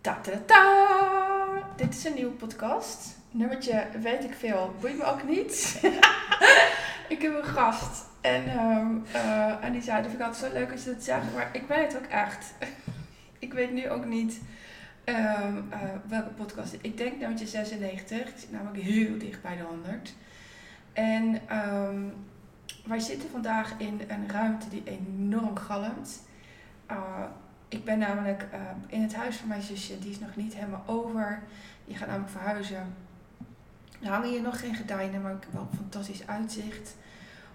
[0.00, 1.74] Ta ta ta!
[1.76, 3.18] Dit is een nieuwe podcast.
[3.30, 5.80] Nummertje weet ik veel, boeit me ook niet.
[7.14, 10.58] ik heb een gast en, ehm, eh, en die zei, dat vind ik altijd zo
[10.58, 12.54] leuk als je dat zegt, maar ik weet het ook echt.
[13.38, 14.40] ik weet nu ook niet
[15.04, 16.76] ehm, eh, welke podcast.
[16.80, 20.14] Ik denk nummertje 96, ik zit namelijk heel dicht bij de 100.
[20.92, 22.02] En ehm,
[22.84, 26.22] wij zitten vandaag in een ruimte die enorm galmt.
[26.90, 27.24] Uh,
[27.70, 30.82] ik ben namelijk uh, in het huis van mijn zusje, die is nog niet helemaal
[30.86, 31.42] over.
[31.84, 32.94] Die gaat namelijk verhuizen.
[34.00, 36.96] Er hangen hier nog geen gordijnen, maar ik heb wel een fantastisch uitzicht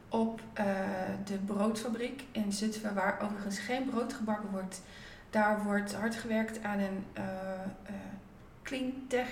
[0.10, 0.66] op uh,
[1.26, 4.82] de broodfabriek in Zutphen, waar overigens geen brood gebakken wordt.
[5.30, 7.24] Daar wordt hard gewerkt aan een uh,
[8.64, 9.30] clean, tech,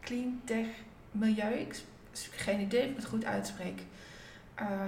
[0.00, 0.66] clean tech
[1.10, 1.52] milieu.
[1.52, 3.82] Ik heb geen idee of ik het goed uitspreek.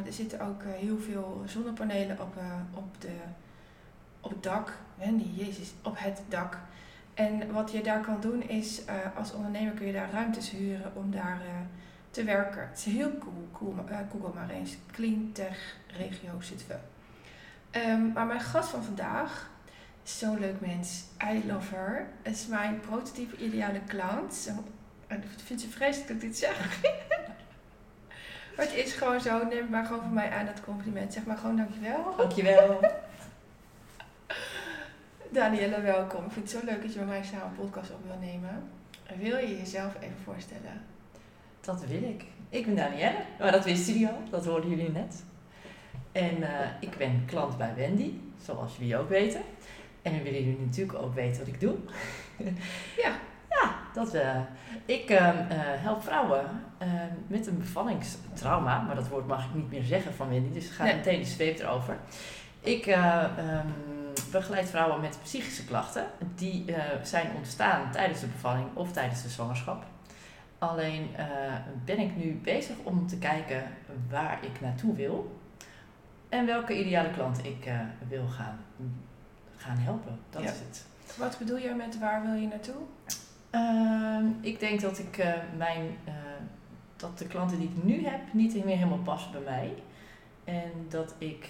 [0.06, 2.36] er zitten ook heel veel zonnepanelen op,
[2.74, 3.16] op de
[4.20, 4.72] op het dak.
[4.98, 6.58] Wendy, jezus, op het dak.
[7.14, 10.92] En wat je daar kan doen is, uh, als ondernemer kun je daar ruimtes huren
[10.94, 11.50] om daar uh,
[12.10, 12.68] te werken.
[12.68, 13.48] Het is heel cool.
[13.52, 14.76] cool uh, Google maar eens.
[14.92, 16.80] Clean Tech Regio Zutphen.
[17.72, 19.50] Um, maar mijn gast van vandaag
[20.04, 21.04] is zo'n leuk mens.
[21.32, 22.06] I love her.
[22.22, 24.52] Het is mijn prototype ideale klant.
[25.08, 26.80] Ik vind ze vreselijk dat ik dit zeg.
[28.56, 29.44] maar het is gewoon zo.
[29.44, 31.12] Neem maar gewoon van mij aan dat compliment.
[31.12, 32.14] Zeg maar gewoon dankjewel.
[32.16, 32.80] Dankjewel.
[35.30, 36.24] Danielle, welkom.
[36.24, 38.62] Ik vind het zo leuk dat je met mij samen een podcast op wil nemen.
[39.18, 40.82] Wil je jezelf even voorstellen?
[41.60, 42.24] Dat wil ik.
[42.48, 45.24] Ik ben Danielle, maar dat wisten jullie al, dat hoorden jullie net.
[46.12, 46.48] En uh,
[46.80, 48.12] ik ben klant bij Wendy,
[48.42, 49.40] zoals jullie ook weten.
[50.02, 51.76] En dan willen jullie natuurlijk ook weten wat ik doe.
[52.96, 53.12] ja.
[53.62, 54.22] Ja, dat we.
[54.22, 54.40] Uh,
[54.84, 56.44] ik uh, help vrouwen
[57.26, 60.84] met een bevallingstrauma, maar dat woord mag ik niet meer zeggen van Wendy, dus ga
[60.84, 60.94] nee.
[60.94, 61.98] meteen de zweep erover.
[62.60, 63.97] Ik um,
[64.30, 66.06] begeleid vrouwen met psychische klachten.
[66.34, 69.84] Die uh, zijn ontstaan tijdens de bevalling of tijdens de zwangerschap.
[70.58, 71.26] Alleen uh,
[71.84, 73.62] ben ik nu bezig om te kijken
[74.10, 75.40] waar ik naartoe wil.
[76.28, 78.58] En welke ideale klant ik uh, wil gaan,
[79.56, 80.18] gaan helpen.
[80.30, 80.50] Dat ja.
[80.50, 80.86] is het.
[81.16, 82.82] Wat bedoel je met waar wil je naartoe?
[83.50, 85.24] Ehm, ik denk dat ik
[85.56, 85.96] mijn,
[86.96, 89.74] dat de klanten die ik nu heb niet meer helemaal passen bij mij.
[90.44, 91.48] En dat ik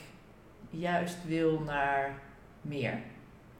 [0.70, 2.18] juist wil naar
[2.68, 2.98] meer.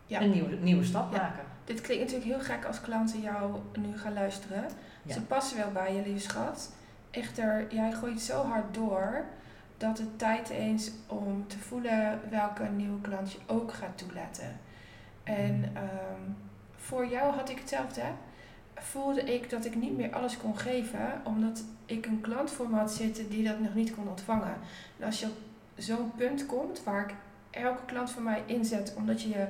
[0.06, 0.20] Ja.
[0.20, 1.44] Een nieuwe, nieuwe stap maken.
[1.64, 4.64] Dit klinkt natuurlijk heel gek als klanten jou nu gaan luisteren.
[5.06, 6.72] Ze passen wel bij je, lieve schat.
[7.10, 9.24] Echter, jij gooit zo hard door
[9.76, 14.60] dat het tijd is om te voelen welke nieuwe klant je ook gaat toelaten.
[15.22, 16.36] En um,
[16.76, 18.02] voor jou had ik hetzelfde.
[18.74, 22.76] Voelde ik dat ik niet meer alles kon geven, omdat ik een klant voor me
[22.76, 24.56] had zitten die dat nog niet kon ontvangen.
[24.98, 25.36] En als je op
[25.76, 27.14] zo'n punt komt waar ik
[27.58, 29.46] elke klant van mij inzet, omdat je je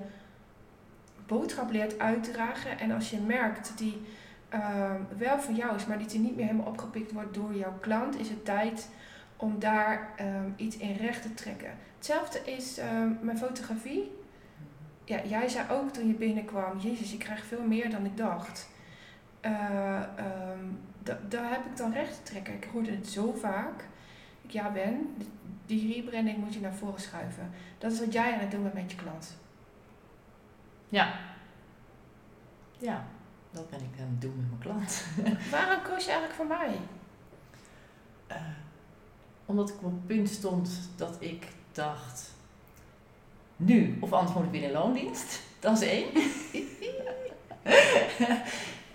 [1.26, 2.78] boodschap leert uitdragen.
[2.78, 4.02] En als je merkt die
[4.54, 8.19] uh, wel van jou is, maar die niet meer helemaal opgepikt wordt door jouw klant,
[8.19, 8.88] is het tijd
[9.36, 11.70] om daar um, iets in recht te trekken.
[11.96, 14.16] Hetzelfde is um, mijn fotografie.
[15.04, 18.69] Ja, jij zei ook toen je binnenkwam, Jezus, ik krijg veel meer dan ik dacht.
[19.42, 20.00] Uh,
[21.28, 22.54] daar heb ik dan recht te trekken.
[22.54, 23.84] Ik hoorde het zo vaak.
[24.53, 25.16] Ja, Ben,
[25.66, 27.50] die rebranding moet je naar voren schuiven.
[27.78, 29.36] Dat is wat jij aan het doen bent met je klant.
[30.88, 31.19] Ja.
[32.78, 33.06] Ja,
[33.50, 35.04] dat ben ik aan het doen met mijn klant.
[35.50, 36.78] Waarom koos je eigenlijk voor mij?
[38.31, 38.37] Uh,
[39.47, 42.37] omdat ik op het punt stond dat ik dacht...
[43.56, 45.41] Nu, of anders moet ik weer in loondienst.
[45.60, 46.08] Dat is één.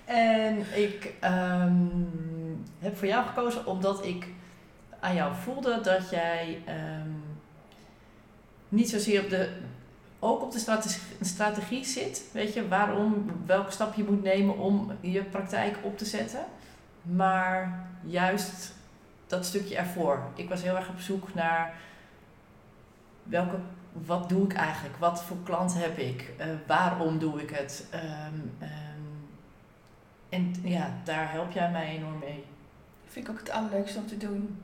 [0.06, 4.28] en ik um, heb voor jou gekozen omdat ik
[5.03, 7.24] aan jou voelde dat jij um,
[8.69, 9.50] niet zozeer op de,
[10.19, 10.90] ook op de
[11.22, 12.24] strategie, zit.
[12.31, 16.46] Weet je, waarom, welke stap je moet nemen om je praktijk op te zetten.
[17.02, 18.74] Maar juist
[19.28, 20.28] dat stukje ervoor.
[20.36, 21.74] Ik was heel erg op zoek naar
[23.24, 23.58] welke,
[23.92, 24.97] wat doe ik eigenlijk?
[24.97, 26.31] Wat voor klant heb ik?
[26.40, 27.86] Uh, waarom doe ik het?
[27.94, 29.30] Um, um,
[30.30, 32.44] en ja, daar help jij mij enorm mee.
[33.07, 34.62] Vind ik ook het allerleukste om te doen.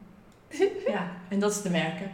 [0.88, 2.06] Ja, en dat is te merken.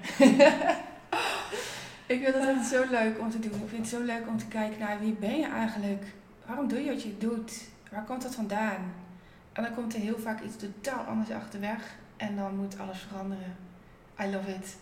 [2.14, 3.52] ik vind het echt zo leuk om te doen.
[3.52, 6.04] Ik vind het zo leuk om te kijken naar wie ben je eigenlijk?
[6.46, 7.64] Waarom doe je wat je doet?
[7.92, 8.94] Waar komt dat vandaan?
[9.54, 11.96] En dan komt er heel vaak iets totaal anders achterweg.
[12.18, 13.56] En dan moet alles veranderen.
[14.22, 14.76] I love it.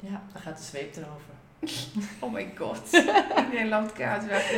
[0.00, 1.34] Ja, dan gaat de zweep erover.
[2.20, 2.80] oh my god.
[3.44, 4.52] Iedereen loopt kaart weg.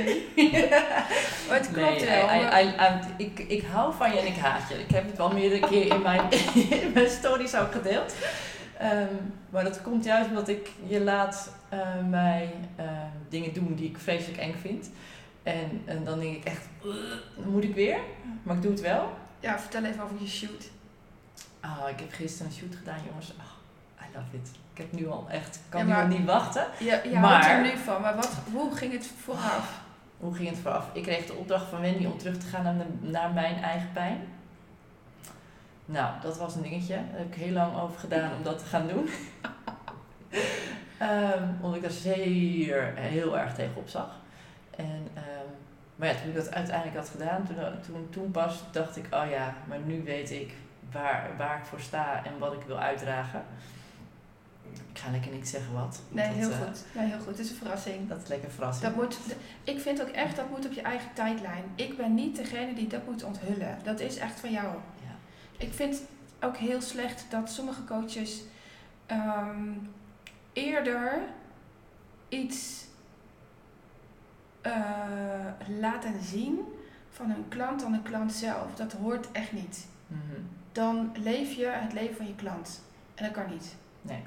[1.48, 2.28] Maar het klopt nee, wel.
[2.28, 4.74] I, I, I, ik, ik hou van je en ik haat je.
[4.74, 6.30] Ik heb het wel meerdere keer in mijn,
[6.82, 8.14] in mijn stories ook gedeeld.
[8.82, 12.84] Um, maar dat komt juist omdat ik je laat uh, mij uh,
[13.28, 14.90] dingen doen die ik vreselijk eng vind.
[15.42, 16.68] En, en dan denk ik echt,
[17.36, 17.98] dan moet ik weer?
[18.42, 19.12] Maar ik doe het wel.
[19.40, 20.70] Ja, vertel even over je shoot.
[21.64, 23.32] Oh, ik heb gisteren een shoot gedaan, jongens.
[23.38, 23.53] Oh,
[24.72, 26.66] Ik heb nu al echt, kan Ja, nu al niet wachten.
[26.78, 29.80] Ja, je Maar- houdt er nu van, maar wat, hoe ging het vooraf?
[30.16, 30.86] Hoe ging het vooraf?
[30.92, 33.88] Ik kreeg de opdracht van Wendy om terug te gaan naar, de- naar mijn eigen
[33.92, 34.20] pijn.
[35.84, 36.94] Nou, dat was een dingetje.
[36.94, 39.08] Daar heb ik heel lang over gedaan om dat te gaan doen.
[40.98, 44.08] Ehm, omdat ik daar zeer heel erg tegenop zag.
[44.76, 45.46] En, ehm,
[45.96, 47.56] maar ja, toen ik dat uiteindelijk had gedaan, toen,
[47.86, 50.54] toen, toen pas dacht ik, oh ja, maar nu weet ik
[50.92, 53.42] waar, waar ik voor sta en wat ik wil uitdragen.
[54.92, 56.00] Ik ga lekker niet zeggen wat.
[56.08, 56.84] Nee, Dat, heel eh, goed.
[56.94, 57.26] Nee, heel goed.
[57.26, 58.08] Het is een verrassing.
[58.08, 58.86] Dat is lekker verrassing.
[58.86, 59.18] Dat moet,
[59.64, 61.64] ik vind ook echt, dat moet op je eigen tijdlijn.
[61.74, 63.78] Ik ben niet degene die dat moet onthullen.
[63.82, 64.66] Dat is echt van jou.
[65.02, 65.16] Ja.
[65.56, 66.02] Ik vind
[66.40, 68.42] ook heel slecht dat sommige coaches
[69.06, 69.72] ehm,
[70.52, 71.18] eerder
[72.28, 72.84] iets
[74.60, 74.72] eh,
[75.80, 76.60] laten zien
[77.10, 78.74] van hun klant dan de klant zelf.
[78.74, 79.86] Dat hoort echt niet.
[80.06, 80.40] Mhm.
[80.72, 82.82] Dan leef je het leven van je klant.
[83.14, 83.74] En dat kan niet.
[84.02, 84.22] Nee.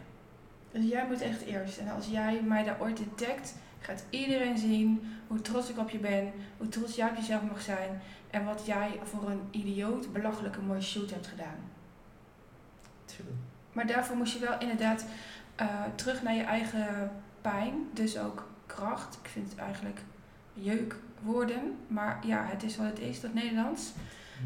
[0.78, 1.78] Dus jij moet echt eerst.
[1.78, 5.98] En als jij mij daar ooit tagt, gaat iedereen zien hoe trots ik op je
[5.98, 10.62] ben, hoe trots jij op jezelf mag zijn en wat jij voor een idioot belachelijke
[10.62, 11.56] mooie shoot hebt gedaan.
[13.06, 13.28] True.
[13.72, 15.06] Maar daarvoor moest je wel inderdaad
[15.56, 19.18] eh, terug naar je eigen pijn, dus ook kracht.
[19.24, 20.00] Ik vind het eigenlijk
[20.54, 23.92] jeukwoorden, maar ja, het is wat het is, dat Nederlands.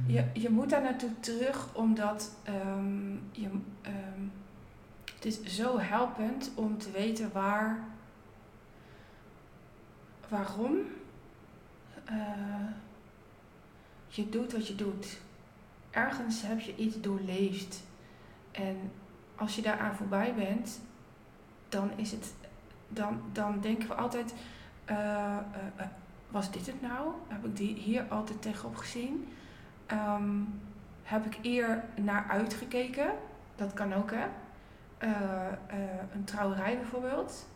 [0.08, 3.50] Je, je moet daar naartoe terug omdat ehm, je,
[3.82, 4.22] ehm,
[5.22, 7.84] het is zo helpend om te weten waar,
[10.30, 10.78] waarom
[12.06, 12.16] eh,
[14.08, 15.20] je doet wat je doet.
[15.90, 17.84] Ergens heb je iets doorleefd.
[18.52, 18.92] En
[19.36, 20.82] als je daaraan voorbij bent,
[21.70, 22.34] dan is het,
[22.88, 24.34] dan, dan denken we altijd,
[24.86, 25.86] eh, eh,
[26.30, 27.12] was dit het nou?
[27.28, 29.28] Heb ik die hier altijd tegenop gezien?
[29.86, 30.40] Ehm,
[31.04, 33.12] heb ik eer naar uitgekeken.
[33.56, 34.26] Dat kan ook, hè.
[35.02, 35.80] Eh, eh,
[36.14, 37.48] een trouwerij bijvoorbeeld.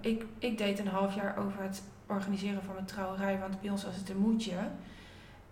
[0.00, 3.84] Ik, ik deed een half jaar over het organiseren van mijn trouwerij, want bij ons
[3.84, 4.56] was het een moedje.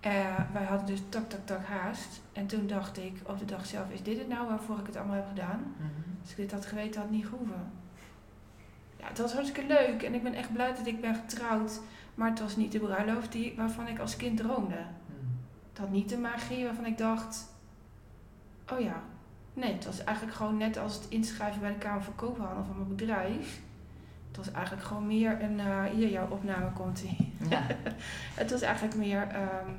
[0.00, 2.20] Eh, wij hadden dus tak, tak, tak haast.
[2.32, 4.96] En toen dacht ik op de dag zelf, is dit het nou waarvoor ik het
[4.96, 5.74] allemaal heb gedaan?
[5.76, 6.20] Mhm.
[6.20, 7.72] Als ik dit had geweten, had het niet gehoeven.
[8.96, 11.80] Ja, het was hartstikke leuk en ik ben echt blij dat ik ben getrouwd.
[12.14, 14.74] Maar het was niet de bruiloft die, waarvan ik als kind droomde.
[14.74, 15.26] Mhm.
[15.68, 17.54] Het had niet de magie waarvan ik dacht,
[18.72, 19.02] oh ja.
[19.58, 22.76] Nee, het was eigenlijk gewoon net als het inschrijven bij de Kamer van Koophandel van
[22.76, 23.60] mijn bedrijf.
[24.28, 27.32] Het was eigenlijk gewoon meer een, eh, hier jouw opname komt ie.
[27.50, 27.66] Ja.
[28.40, 29.70] Het was eigenlijk meer, ehm,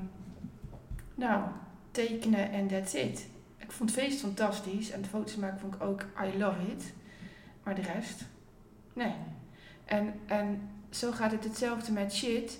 [1.15, 1.43] nou,
[1.91, 3.27] tekenen en that's it.
[3.57, 6.93] Ik vond het feest fantastisch en de foto's maken vond ik ook, I love it.
[7.63, 8.25] Maar de rest,
[8.93, 9.13] nee.
[9.85, 12.59] En, en zo gaat het hetzelfde met shit.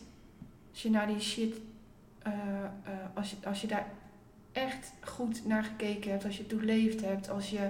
[0.72, 1.56] Als je naar die shit,
[2.20, 3.86] eh, eh, als, je, als je daar
[4.52, 7.70] echt goed naar gekeken hebt, als je het doorleefd hebt, als je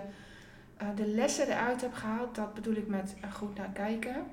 [0.78, 4.26] eh, de lessen eruit hebt gehaald, dat bedoel ik met er goed naar kijken.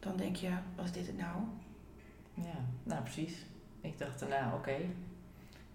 [0.00, 1.36] Dan denk je, was dit het nou?
[2.34, 3.34] Ja, nou precies.
[3.80, 4.74] Ik dacht daarna, oké.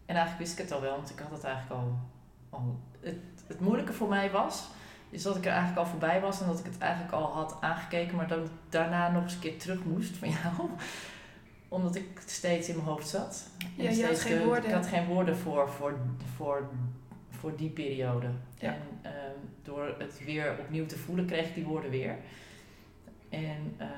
[0.06, 2.00] En eigenlijk wist ik het al wel, want ik had het eigenlijk al...
[2.50, 3.18] al het,
[3.48, 4.68] het moeilijke voor mij was,
[5.10, 7.58] is dat ik er eigenlijk al voorbij was en dat ik het eigenlijk al had
[7.62, 10.70] aangekeken, maar dat ik daarna nog eens een keer terug moest van jou.
[11.70, 13.48] Omdat ik steeds in mijn hoofd zat.
[13.78, 14.66] En Ja, je had steeds geen de- woorden.
[14.70, 15.98] Ik had geen woorden voor, voor,
[16.36, 16.70] voor,
[17.30, 18.28] voor die periode.
[18.60, 18.74] Ja.
[18.74, 22.16] En ehm, door het weer opnieuw te voelen, kreeg ik die woorden weer.
[23.30, 23.90] En, ehm,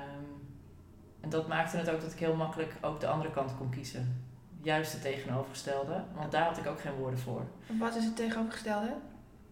[1.21, 4.23] en dat maakte het ook dat ik heel makkelijk ook de andere kant kon kiezen.
[4.63, 7.41] Juist het tegenovergestelde, want daar had ik ook geen woorden voor.
[7.79, 8.93] Wat is het tegenovergestelde?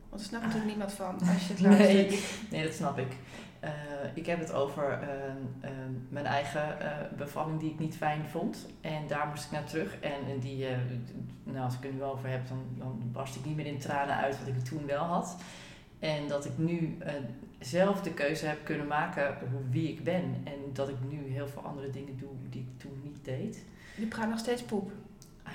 [0.10, 2.52] Want er snapt natuurlijk niemand van als je het Nee, luistert.
[2.52, 3.16] nee, dat snap ik.
[3.60, 3.72] Eh,
[4.14, 8.68] ik heb het over ehm, ehm, mijn eigen eh, bevalling die ik niet fijn vond.
[8.82, 10.00] En daar moest ik naar terug.
[10.00, 10.78] En, en die, eh,
[11.44, 13.80] nou, als ik het er nu over heb, dan, dan barst ik niet meer in
[13.80, 15.36] tranen uit wat ik toen wel had.
[16.00, 16.98] En dat ik nu
[17.60, 20.36] zelf de keuze heb kunnen maken hoe, wie ik ben.
[20.44, 23.64] En dat ik nu heel veel andere dingen doe die ik toen niet deed.
[23.96, 24.92] Je praat nog steeds poep.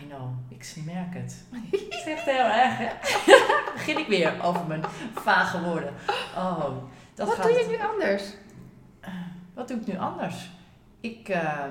[0.02, 1.44] I know, ik merk het.
[1.70, 2.88] Het is echt heel erg, hè?
[3.73, 4.84] Begin ik weer over mijn
[5.14, 5.92] vage woorden.
[6.37, 6.76] Oh,
[7.14, 8.35] dat Wat gaat doe je nu anders?
[9.54, 10.50] Wat doe ik nu anders?
[11.00, 11.71] Ik, ehm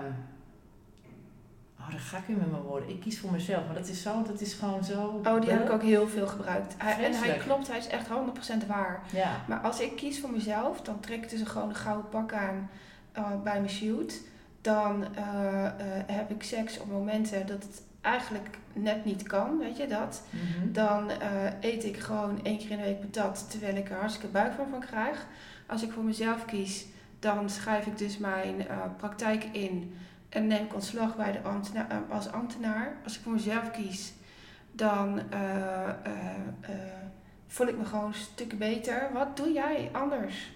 [1.80, 2.90] oh, dan ga ik weer met mijn woorden.
[2.90, 5.22] Ik kies voor mezelf, maar dat is zo, dat is gewoon zo.
[5.26, 6.76] Oh, die heb ik ook heel veel gebruikt.
[6.78, 9.04] Hij, en hij klopt, hij is echt 100% waar.
[9.12, 12.34] Ja, Maar als ik kies voor mezelf, dan trek ik dus gewoon een gouden pak
[12.34, 12.70] aan
[13.12, 14.14] eh, bij mijn shoot.
[14.62, 15.74] Dan eh, eh,
[16.08, 20.24] heb ik seks op momenten dat het eigenlijk net niet kan, weet je dat?
[20.30, 20.72] Mhm.
[20.72, 24.28] Dan eh, eet ik gewoon één keer in de week patat, terwijl ik er hartstikke
[24.32, 25.26] buikval van krijg.
[25.68, 26.86] Als ik voor mezelf kies,
[27.20, 29.96] Dan schrijf ik dus mijn eh, praktijk in
[30.30, 32.96] en neem ik ontslag bij de ambtena- eh, als ambtenaar.
[33.04, 34.14] Als ik voor mezelf kies,
[34.72, 35.22] dan
[37.48, 39.10] voel ik me gewoon stukken beter.
[39.14, 40.52] Wat doe jij anders?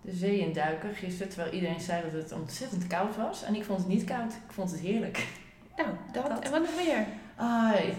[0.00, 3.42] De zee in duiken gisteren, terwijl iedereen zei dat het ontzettend koud was.
[3.42, 5.26] En ik vond het niet koud, ik vond het heerlijk.
[5.76, 6.38] Nou, dat, Dat.
[6.44, 7.06] en wat nog meer?
[7.36, 7.94] Ah, ik,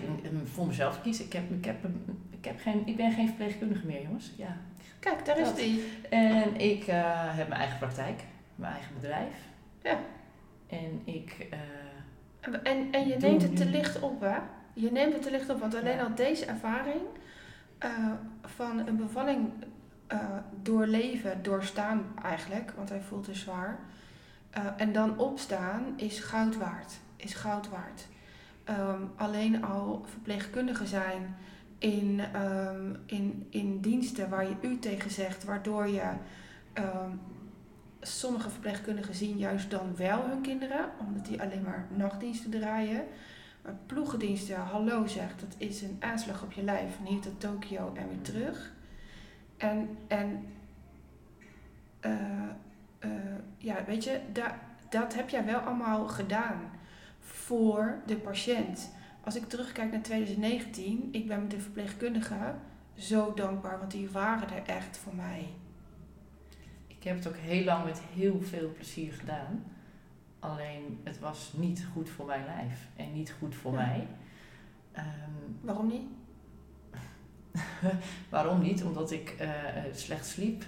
[0.54, 1.26] voor mezelf kiezen.
[1.26, 1.86] Ik, heb, ik, heb,
[2.30, 4.32] ik, heb geen, ik ben geen verpleegkundige meer, jongens.
[4.38, 4.58] Ja.
[5.00, 5.84] Kijk, daar is die.
[6.10, 8.24] En ik eh, heb mijn eigen praktijk,
[8.56, 9.34] mijn eigen bedrijf.
[9.84, 10.00] Ja.
[10.68, 11.48] En ik...
[11.52, 11.60] eh,
[12.64, 14.38] En, en, je neemt het te licht op, hè?
[14.74, 16.04] Je neemt het te licht op, want alleen Ja.
[16.04, 17.02] al deze ervaring
[17.78, 17.90] eh,
[18.42, 19.50] van een bevalling
[20.62, 23.80] doorleven, doorstaan eigenlijk, want hij voelt dus zwaar.
[24.78, 27.00] en dan opstaan is goud waard.
[27.18, 28.08] Is goud waard.
[28.64, 31.36] Ehm, alleen al verpleegkundige zijn
[31.78, 36.12] in, ehm, in, in diensten waar je u tegen zegt, waardoor je.
[36.74, 37.12] ehm,
[38.02, 43.04] sommige verpleegkundigen zien juist dan wel hun kinderen, omdat die alleen maar nachtdiensten draaien.
[43.64, 47.92] Maar ploegendiensten, hallo zegt, dat is een aanslag op je lijf van hier tot Tokio
[47.94, 48.72] en weer terug.
[49.58, 50.46] En, en
[52.00, 52.12] eh,
[53.00, 53.10] eh,
[53.58, 54.60] ja, weet je, da,
[54.90, 56.60] dat heb jij wel allemaal gedaan
[57.48, 58.92] voor de patiënt.
[59.24, 62.60] Als ik terugkijk naar 2019, ik ben met de verpleegkundigen
[62.96, 65.48] zo dankbaar, want die waren er echt voor mij.
[66.88, 69.64] ik heb het ook heel lang met heel veel plezier gedaan.
[70.40, 73.78] Alleen het was niet goed voor mijn lijf en niet goed voor Ja.
[73.78, 74.08] mij.
[74.92, 75.06] Ehm,
[75.62, 76.08] Waarom niet?
[78.30, 78.84] waarom niet?
[78.84, 80.64] Omdat ik eh, eh, slecht sliep,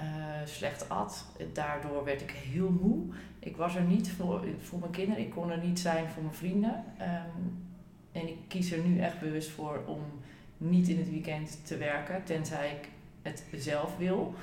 [0.00, 1.24] eh, slecht at.
[1.52, 3.04] Daardoor werd ik heel moe.
[3.38, 5.24] Ik was er niet voor, voor mijn kinderen.
[5.24, 6.84] Ik kon er niet zijn voor mijn vrienden.
[6.98, 7.40] Ehm,
[8.12, 10.00] en ik kies er nu echt bewust voor om
[10.56, 12.88] niet in het weekend te werken, tenzij ik
[13.22, 14.34] het zelf wil.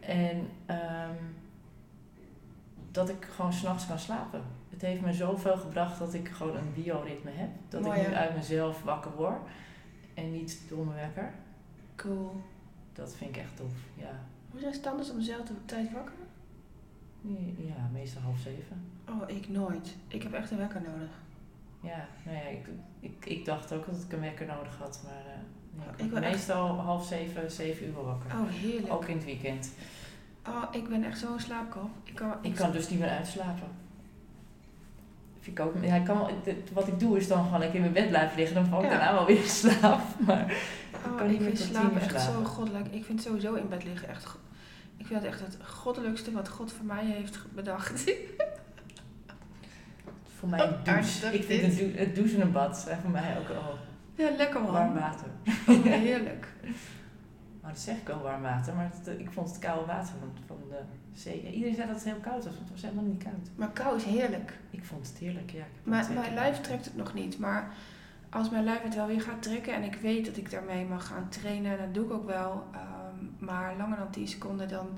[0.00, 1.16] En ehm,
[2.90, 4.42] dat ik gewoon s'nachts kan slapen.
[4.70, 7.48] Het heeft me zoveel gebracht dat ik gewoon een bioritme heb.
[7.68, 9.40] Dat Mooi, ik nu uit mezelf wakker word
[10.14, 11.32] en niet door mijn wekker.
[11.96, 12.42] Cool.
[12.92, 14.20] Dat vind ik echt tof, ja.
[14.52, 16.14] Hoe het anders om dezelfde tijd wakker?
[17.56, 18.82] Ja, meestal half zeven.
[19.08, 19.94] Oh, ik nooit.
[20.08, 21.10] Ik heb echt een wekker nodig.
[21.80, 22.66] Ja, nou ja, ik,
[23.00, 26.32] ik, ik dacht ook dat ik een wekker nodig had, maar eh, nee, ik echt-
[26.32, 28.30] meestal half zeven, zeven uur wakker.
[28.30, 28.92] Oh, heerlijk.
[28.92, 29.72] Ook in het weekend.
[30.48, 31.90] Oh, ik ben echt zo'n slaapkop.
[32.04, 33.68] Ik kan, Ik kan dus niet meer uitslapen.
[35.42, 36.30] Vind ik ook, ik kan
[36.72, 38.54] wat ik doe is dan gewoon lekker in mijn bed blijven liggen.
[38.54, 38.96] Dan val ik Ja.
[38.98, 40.00] daarna wel weer in slaap.
[40.26, 40.54] Maar
[41.06, 42.86] Oh, kan ik niet meer vind uur echt zo goddelijk.
[42.90, 44.36] Ik vind sowieso in bed liggen echt...
[44.96, 48.04] Ik vind het echt het goddelijkste wat God voor mij heeft bedacht.
[50.38, 51.26] voor mij een douche.
[51.26, 53.78] Aardig Ik vind het, dou- het en een bad zijn voor mij ook al
[54.14, 54.72] ja, lekker man.
[54.72, 55.26] warm water.
[55.68, 56.46] Oh, heerlijk.
[57.62, 60.14] Maar dat zeg ik al warm water, maar het- ik vond het koude water
[60.72, 61.42] de zee.
[61.44, 63.48] Ja, iedereen zei dat het heel koud was, want het was helemaal niet koud.
[63.56, 64.58] Maar kou is heerlijk.
[64.70, 65.64] Ik vond het heerlijk, ja.
[65.82, 67.38] Maar mijn lijf trekt het nog niet.
[67.38, 67.74] Maar
[68.30, 71.06] als mijn lijf het wel weer gaat trekken en ik weet dat ik daarmee mag
[71.06, 72.64] gaan trainen, dat doe ik ook wel.
[72.72, 74.88] ehm, maar langer dan 10 seconden, dan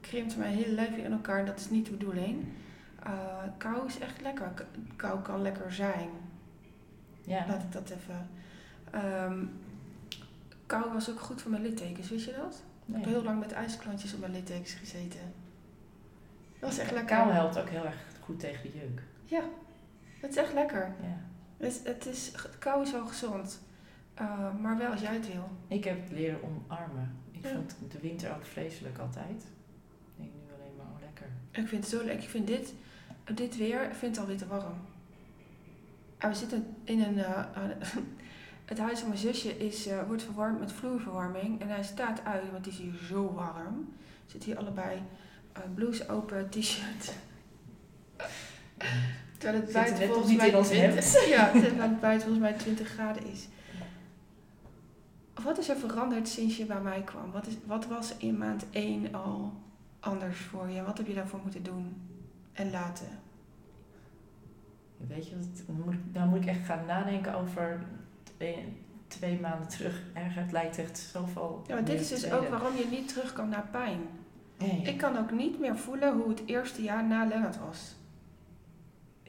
[0.00, 1.38] krimpt mijn hele lijf weer in elkaar.
[1.38, 2.44] En dat is niet de bedoeling.
[3.02, 3.12] Eh,
[3.58, 4.52] kou is echt lekker.
[4.96, 6.08] Kou kan lekker zijn.
[7.24, 8.28] Ja, Laat ik dat even.
[8.90, 9.44] Ehm,
[10.66, 12.62] kou was ook goed voor mijn littekens, wist je dat?
[12.86, 15.20] Ik heb heel lang met ijsklantjes op mijn littekens gezeten.
[16.58, 17.16] Dat was echt lekker.
[17.16, 19.02] Kou helpt ook heel erg goed tegen de jeuk.
[19.24, 19.42] Ja,
[20.20, 20.94] het is echt lekker.
[21.02, 21.18] Ja.
[21.56, 23.60] Het, het is, kou is wel gezond.
[24.20, 25.48] Uh, maar wel als jij het wil.
[25.68, 27.16] Ik heb het leren omarmen.
[27.30, 27.50] Ik Ja.
[27.54, 29.42] vond de winter ook vreselijk altijd.
[29.42, 31.26] Ik denk nu alleen maar oh, lekker.
[31.50, 32.24] Ik vind het zo lekker.
[32.24, 32.74] Ik vind dit,
[33.34, 34.74] dit weer, ik vind het alweer te warm.
[36.18, 37.18] En we zitten in een...
[37.18, 37.96] eh, eh,
[38.72, 41.60] het huis van mijn zusje is, eh, wordt verwarmd met vloerverwarming.
[41.60, 43.94] En hij staat uit, want het is hier zo warm.
[44.26, 45.02] Zit hier allebei
[45.52, 47.12] eh, blouse open, t-shirt.
[49.38, 52.58] Terwijl het buiten volgens niet mij in ons 20, ja, terwijl het buiten volgens mij
[52.58, 53.48] 20 graden is.
[55.42, 57.30] Wat is er veranderd sinds je bij mij kwam?
[57.32, 59.52] Wat, is, wat was in maand 1 al
[60.00, 60.82] anders voor je?
[60.82, 62.02] Wat heb je daarvoor moeten doen
[62.52, 63.08] en laten?
[64.96, 65.34] Weet je,
[65.66, 67.80] dan, moet dan moet ik echt gaan nadenken over
[68.42, 70.02] twee, twee maanden terug.
[70.14, 71.62] Erg, het lijkt echt zoveel.
[71.66, 74.00] Ja, maar dit is dus ook waarom je niet terug kan naar pijn.
[74.58, 74.82] Nee.
[74.82, 77.94] Ik kan ook niet meer voelen hoe het eerste jaar na Lennart was.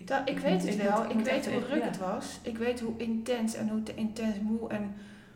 [0.05, 1.09] Dat, ik, weet het ik wel.
[1.09, 1.87] Ik, weet hoe druk ja.
[1.87, 2.39] het was.
[2.41, 4.95] Ik weet hoe intens en hoe te intens moe en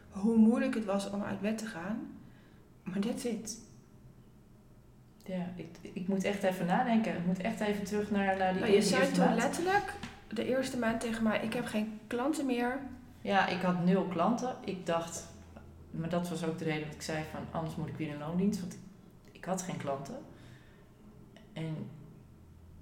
[0.10, 2.18] hoe moeilijk het was om uit bed te gaan.
[2.84, 3.60] Maar dit zit.
[5.26, 7.16] Ja, ik, ik moet echt even nadenken.
[7.16, 9.42] Ik moet echt even terug naar, naar die Nou, je zei toen maand.
[9.42, 9.94] letterlijk
[10.28, 12.80] de eerste maand tegen mij: Ik heb geen klanten meer.
[13.28, 14.56] Ja, ik had nul klanten.
[14.64, 15.28] Ik dacht,
[15.92, 18.18] maar dat was ook de reden dat ik zei van anders moet ik weer in
[18.18, 18.80] loondienst, want ik,
[19.32, 20.18] ik had geen klanten.
[21.54, 21.90] En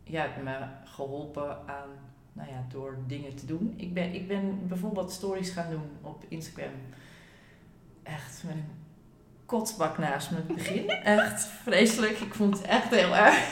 [0.04, 1.90] ja, heeft me geholpen aan,
[2.34, 3.74] nou ja, door dingen te doen.
[3.78, 6.74] Ik ben, ik ben bijvoorbeeld stories gaan doen op Instagram.
[8.04, 8.70] Echt met een
[9.46, 10.90] kotsbak naast me het begin.
[11.20, 12.20] Echt vreselijk.
[12.20, 13.52] Ik vond het echt heel erg.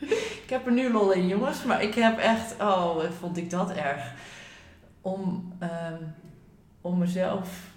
[0.44, 1.64] ik heb er nu lol in, jongens.
[1.64, 4.12] Maar ik heb echt, oh, vond ik dat erg.
[5.04, 6.02] Om, ehm,
[6.80, 7.70] om mezelf,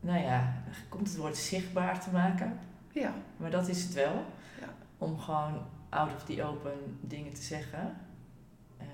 [0.00, 2.58] nou ja, komt het woord zichtbaar te maken.
[2.92, 3.12] Ja.
[3.36, 4.24] Maar dat is het wel.
[4.60, 4.68] Ja.
[4.98, 7.96] Om gewoon out of the open dingen te zeggen.
[8.78, 8.88] Ehm,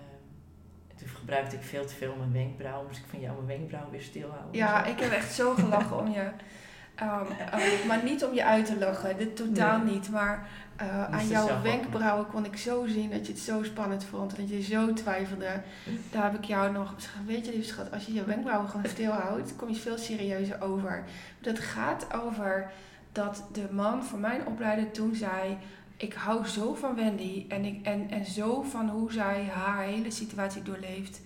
[0.96, 2.86] toen gebruikte ik veel te veel mijn wenkbrauw.
[2.86, 4.52] Moest ik van jou mijn wenkbrauw weer stilhouden.
[4.52, 6.30] Ja, ik heb echt zo gelachen om je.
[6.98, 9.94] Ehm, ehm, maar niet om je uit te lachen, dit totaal Nee.
[9.94, 10.10] niet.
[10.10, 14.34] Maar eh, aan jouw wenkbrauwen kon ik zo zien dat je het zo spannend vond.
[14.34, 15.60] En dat je zo twijfelde.
[16.10, 16.94] Daar heb ik jou nog
[17.26, 21.04] weet je lieve schat, als je je wenkbrauwen gewoon stilhoudt, kom je veel serieuzer over.
[21.40, 22.70] Dat gaat over
[23.12, 25.58] dat de man van mijn opleider toen zei,
[25.96, 30.10] ik hou zo van Wendy en, ik, en, en zo van hoe zij haar hele
[30.10, 31.20] situatie doorleeft.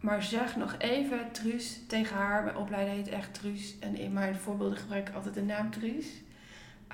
[0.00, 2.44] Maar zeg nog even Truus tegen haar.
[2.44, 3.78] Mijn opleider heet echt Truus.
[3.78, 6.06] En in mijn voorbeelden gebruik ik altijd de naam Truus.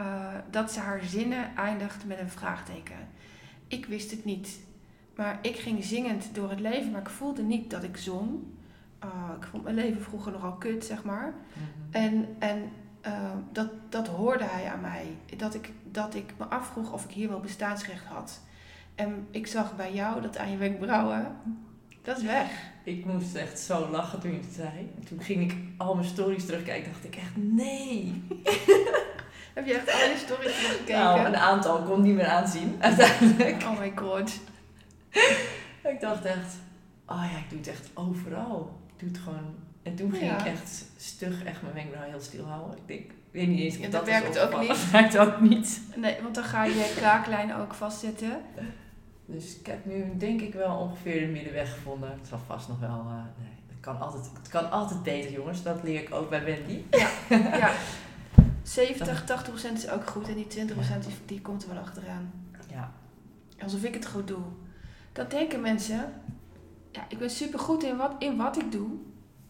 [0.01, 2.97] Uh, dat ze haar zinnen eindigt met een vraagteken.
[3.69, 4.59] Ik wist het niet.
[5.17, 8.43] Maar ik ging zingend door het leven, maar ik voelde niet dat ik zong.
[9.05, 11.35] Uh, ik vond mijn leven vroeger nogal kut, zeg maar.
[11.53, 12.03] Mhm.
[12.05, 12.71] En, en
[13.07, 15.07] uh, dat, dat hoorde hij aan mij.
[15.37, 18.41] Dat ik, dat ik me afvroeg of ik hier wel bestaansrecht had.
[18.95, 21.37] En ik zag bij jou dat aan je wenkbrauwen,
[22.05, 22.47] dat is weg.
[22.85, 24.93] Ik moest echt zo lachen toen je het zei.
[24.97, 26.93] En toen ging ik al mijn stories terugkijken.
[26.93, 28.23] dacht ik echt, nee.
[29.55, 30.99] Heb je echt al je stories teruggekeken?
[30.99, 33.63] Nou, een aantal kon niet meer aanzien, uiteindelijk.
[33.63, 34.41] Oh my god.
[35.95, 36.55] ik dacht echt,
[37.07, 38.81] oh ja, ik doe het echt overal.
[38.93, 39.55] Ik doe het gewoon.
[39.83, 40.39] En toen ging Ja.
[40.39, 42.77] ik echt stug echt mijn wenkbrauw heel stil houden.
[42.77, 44.69] Ik denk, weet niet eens of Ja, dat, dat werkt ook niet.
[44.69, 45.81] Dat werkt ook niet.
[45.97, 48.41] Nee, want dan ga je kraaklijn ook vastzitten.
[49.27, 52.11] Dus ik heb nu denk ik wel ongeveer de middenweg gevonden.
[52.11, 55.63] Het zal vast nog wel, eh, nee, het kan, altijd, het kan altijd beter jongens.
[55.63, 56.83] Dat leer ik ook bij Wendy.
[56.91, 57.73] Ja.
[58.63, 61.79] 70, 80 procent is ook goed en die 20 procent die, die komt er wel
[61.83, 62.33] achteraan.
[62.71, 62.93] Ja.
[63.63, 64.43] Alsof ik het goed doe.
[65.13, 66.13] Dat denken mensen.
[66.91, 68.89] Ja, ik ben super goed in wat, in wat ik doe.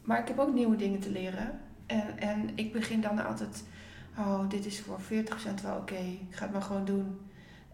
[0.02, 1.60] Maar ik heb ook nieuwe dingen te leren.
[1.86, 3.64] En, en ik begin dan altijd.
[4.18, 5.04] Oh, dit is voor 40%
[5.62, 5.94] wel oké.
[5.94, 7.20] Ik ga het maar gewoon doen.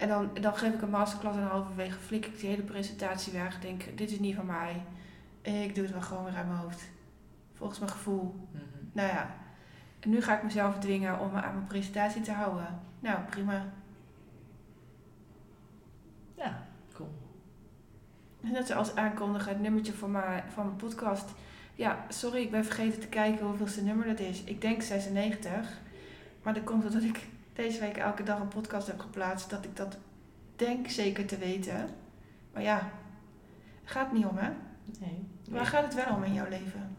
[0.01, 3.61] En dan, dan geef ik een masterclass en halverwege flik ik die hele presentatie weg.
[3.61, 4.83] Denk, dit is niet van mij.
[5.43, 6.83] Ik doe het wel gewoon weer uit mijn hoofd.
[7.55, 8.49] Volgens mijn gevoel.
[8.51, 8.63] Mhm.
[8.93, 9.37] Nou ja,
[10.01, 12.81] en nu ga ik mezelf dwingen om me aan mijn presentatie te houden.
[13.01, 13.65] Nou, prima.
[16.35, 17.11] Ja, cool.
[18.41, 21.29] Net zoals aankondigen, het nummertje van mijn, van mijn podcast.
[21.75, 24.45] Ja, sorry, ik ben vergeten te kijken hoeveelste nummer dat is.
[24.45, 25.81] Ik denk 96.
[26.43, 29.51] Maar dat komt omdat ik deze week elke dag een podcast heb geplaatst.
[29.51, 29.97] Dat ik dat
[30.57, 31.89] denk zeker te weten.
[32.53, 32.91] Maar ja,
[33.85, 34.51] gaat niet om hè.
[35.01, 35.27] Nee.
[35.49, 36.97] Waar gaat het wel om in jouw leven?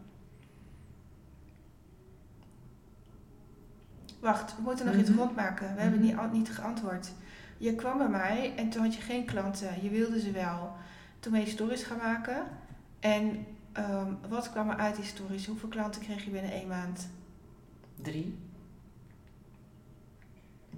[4.20, 5.18] Wacht, we moeten nog iets Mhm.
[5.18, 5.74] rondmaken.
[5.74, 6.20] We hebben Mhm.
[6.22, 7.12] niet, niet geantwoord.
[7.58, 9.82] Je kwam bij mij en toen had je geen klanten.
[9.82, 10.72] Je wilde ze wel.
[11.20, 12.44] Toen ben je stories gaan maken.
[13.00, 15.46] En ehm, wat kwam er uit die stories?
[15.46, 17.08] Hoeveel klanten kreeg je binnen één maand?
[18.02, 18.38] Drie.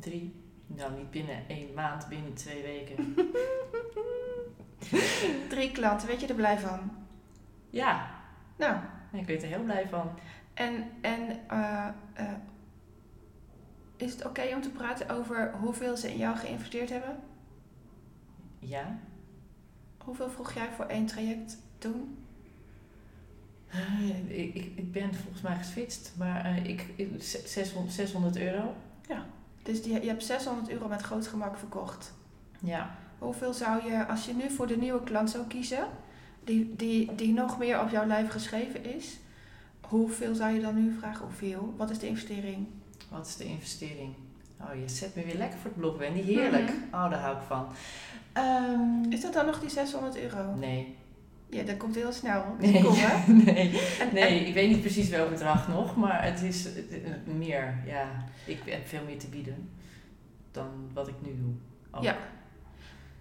[0.04, 0.34] Drie.
[0.66, 3.14] Nou, niet binnen één maand, binnen twee weken.
[5.48, 6.90] Drie klanten, weet je er blij van?
[7.70, 8.10] ja,
[8.56, 8.76] Nou,
[9.12, 10.10] ik weet er heel blij van.
[10.54, 12.32] en, en eh, eh,
[13.96, 17.16] is het oké om te praten over hoeveel ze in jou geïnvesteerd hebben?
[18.58, 18.98] Ja.
[19.98, 22.18] Hoeveel vroeg jij voor één traject toen?
[23.68, 27.08] Eh, Ik, ik, ben volgens mij geswitcht, maar ik, ik,
[27.44, 28.74] 600, 600 euro.
[29.64, 32.12] Dus die, je hebt 600 euro met groot gemak verkocht.
[32.60, 32.94] Ja.
[33.18, 35.86] Hoeveel zou je, als je nu voor de nieuwe klant zou kiezen,
[36.44, 39.18] die, die, die nog meer op jouw lijf geschreven is,
[39.88, 41.24] hoeveel zou je dan nu vragen?
[41.24, 41.74] Hoeveel?
[41.76, 42.66] Wat is de investering?
[43.10, 44.14] Wat is de investering?
[44.60, 46.20] Oh, je zet me weer lekker voor het blok, Wendy.
[46.22, 46.68] Heerlijk.
[46.70, 46.94] Mhm.
[47.04, 47.66] Oh, daar hou ik van.
[48.32, 50.54] Ehm, Is dat dan nog die 600 euro?
[50.54, 50.96] nee.
[51.54, 52.44] Ja, dat komt heel snel.
[52.60, 52.82] Nee.
[52.82, 53.32] Kom, hè?
[53.52, 53.80] nee.
[54.00, 57.82] En, Nee, en- ik weet niet precies welk bedrag nog, maar het is het- meer.
[57.86, 59.68] Ja, ik heb veel meer te bieden
[60.50, 61.52] dan wat ik nu doe.
[61.90, 62.02] Ook.
[62.02, 62.16] Ja.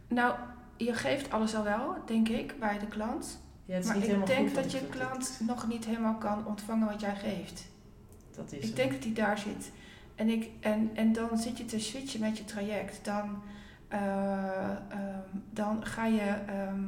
[0.07, 0.35] nou,
[0.77, 3.41] je geeft alles al wel, denk ik, bij de klant.
[3.65, 6.45] Ja, het is Maar niet ik helemaal denk dat je klant nog niet helemaal kan
[6.47, 7.67] ontvangen wat jij geeft.
[8.35, 9.71] Dat is Ik denk dat die daar zit.
[10.15, 13.05] En, ik, en, en dan zit je te switchen met je traject.
[13.05, 13.43] Dan,
[13.87, 16.35] eh, ehm, dan ga je.
[16.47, 16.85] ehm,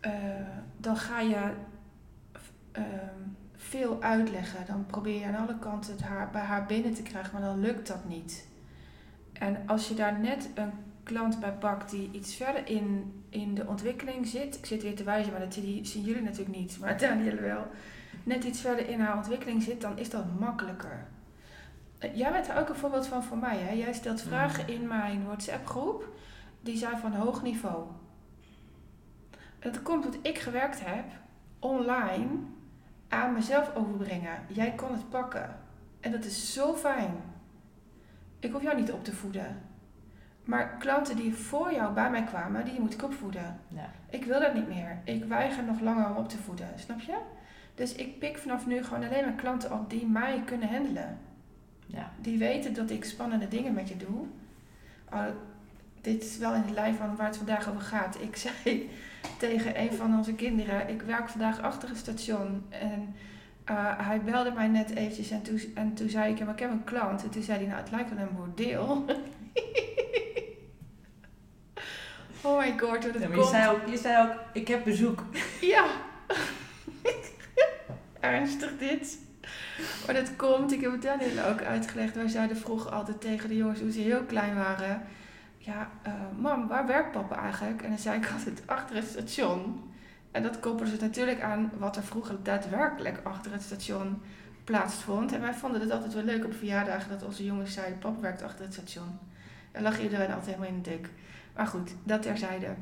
[0.00, 0.12] eh,
[0.76, 1.52] dan ga je
[2.72, 2.86] ehm,
[3.56, 4.66] veel uitleggen.
[4.66, 7.60] Dan probeer je aan alle kanten het haar, bij haar binnen te krijgen, maar dan
[7.60, 8.46] lukt dat niet.
[9.32, 13.66] En als je daar net een klant bij pakt die iets verder in, in de
[13.66, 14.56] ontwikkeling zit.
[14.56, 16.78] Ik zit weer te wijzen, maar dat zien jullie natuurlijk niet.
[16.80, 17.66] Maar Danielle wel.
[18.24, 21.06] Net iets verder in haar ontwikkeling zit, dan is dat makkelijker.
[21.98, 23.56] Eh, Jij bent er ook een voorbeeld van voor mij.
[23.56, 23.72] Hè?
[23.72, 26.08] Jij stelt vragen in mijn WhatsApp groep.
[26.60, 27.84] Die zijn van hoog niveau.
[29.72, 31.04] Dat komt omdat ik gewerkt heb
[31.58, 32.26] online
[33.08, 34.38] aan mezelf overbrengen.
[34.46, 35.56] Jij kon het pakken.
[36.00, 37.14] En dat is zo fijn.
[38.38, 39.62] Ik hoef jou niet op te voeden.
[40.44, 43.60] Maar klanten die voor jou bij mij kwamen, die moet ik opvoeden.
[43.68, 43.90] Ja.
[44.10, 44.98] Ik wil dat niet meer.
[45.04, 46.68] Ik weiger nog langer om op te voeden.
[46.76, 47.18] Snap je?
[47.74, 51.18] Dus ik pik vanaf nu gewoon alleen maar klanten op die mij kunnen handelen.
[51.86, 52.10] Ja.
[52.20, 54.26] Die weten dat ik spannende dingen met je doe.
[55.12, 55.26] Oh,
[56.00, 58.20] dit is wel in de lijn van waar het vandaag over gaat.
[58.20, 58.90] Ik zei
[59.38, 62.64] tegen een van onze kinderen: Ik werk vandaag achter het station.
[62.68, 63.14] En
[63.64, 65.30] eh, hij belde mij net eventjes.
[65.30, 67.22] En toen, en toen zei ik hem: Ik heb een klant.
[67.22, 68.84] En toen zei hij: Nou, het lijkt wel een bordeel.
[72.42, 73.46] oh my god, hoe dat Ja, maar je, komt.
[73.46, 75.22] zei ook, je zei ook, ik heb bezoek.
[75.60, 75.86] Ja.
[78.20, 79.18] Ernstig dit.
[80.06, 82.14] Maar dat komt, ik heb het Daniel ook uitgelegd.
[82.14, 85.02] Wij zeiden vroeger altijd tegen de jongens toen ze heel klein waren.
[85.68, 87.82] Ja, eh, mam, waar werkt papa eigenlijk?
[87.82, 89.90] En dan zei ik altijd achter het station.
[90.30, 94.22] En dat koppelen ze natuurlijk aan wat er vroeger daadwerkelijk achter het station
[94.64, 95.32] plaatsvond.
[95.32, 98.42] En wij vonden het altijd wel leuk op verjaardagen dat onze jongens zeiden, papa werkt
[98.42, 99.18] achter het station.
[99.72, 101.10] En lag iedereen altijd helemaal in de dik.
[101.54, 102.74] Maar goed, dat terzijde.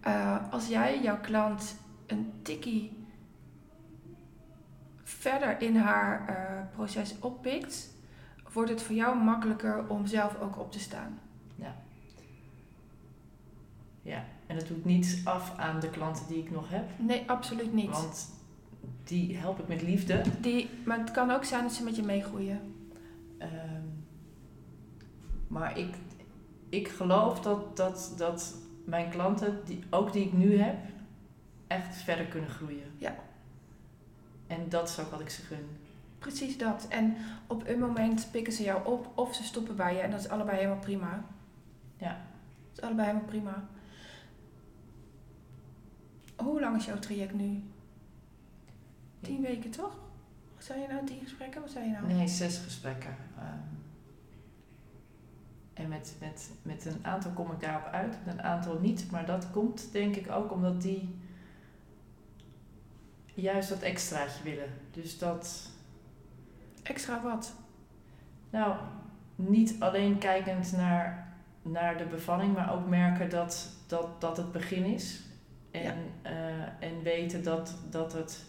[0.00, 3.06] Eh, als jij jouw klant een tikkie
[5.02, 7.94] verder in haar eh, proces oppikt,
[8.56, 11.18] wordt het voor jou makkelijker om zelf ook op te staan.
[14.06, 16.90] Ja, en dat doet niets af aan de klanten die ik nog heb.
[16.98, 17.90] Nee, absoluut niet.
[17.90, 18.30] Want
[19.04, 20.22] die help ik met liefde.
[20.40, 22.60] Die, maar het kan ook zijn dat ze met je meegroeien.
[23.38, 23.82] Ehm,
[25.48, 25.94] maar ik,
[26.68, 30.76] ik geloof dat, dat, dat mijn klanten, die, ook die ik nu heb,
[31.66, 32.90] echt verder kunnen groeien.
[32.96, 33.14] Ja.
[34.46, 35.68] En dat is ook wat ik ze gun.
[36.26, 36.86] Precies dat.
[36.88, 40.00] En op een moment pikken ze jou op of ze stoppen bij je.
[40.00, 41.24] En dat is allebei helemaal prima.
[41.96, 42.08] Ja.
[42.68, 43.68] Dat is allebei helemaal prima.
[46.36, 47.62] Hoe lang is jouw traject nu?
[49.20, 49.96] Tien weken toch?
[50.54, 51.06] Wat zei je nou?
[51.06, 51.60] Tien gesprekken?
[51.60, 52.06] Wat zei je nou?
[52.06, 53.16] Nee, zes gesprekken.
[53.38, 53.58] Ehm,
[55.74, 59.10] en met, met, met een aantal kom ik daarop uit, met een aantal niet.
[59.10, 61.18] Maar dat komt denk ik ook omdat die
[63.34, 64.70] juist dat extraatje willen.
[64.90, 65.74] Dus dat,
[66.88, 67.54] Extra wat?
[68.50, 68.76] nou,
[69.34, 74.84] niet alleen kijkend naar, naar de bevalling, maar ook merken dat, dat, dat het begin
[74.84, 75.22] is.
[75.70, 75.94] En, Ja.
[76.22, 78.44] eh, en weten dat, dat het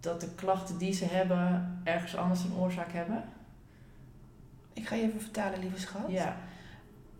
[0.00, 3.24] dat de klachten die ze hebben ergens anders een oorzaak hebben.
[4.72, 6.10] Ik ga je even vertalen, lieve schat.
[6.10, 6.36] Ja,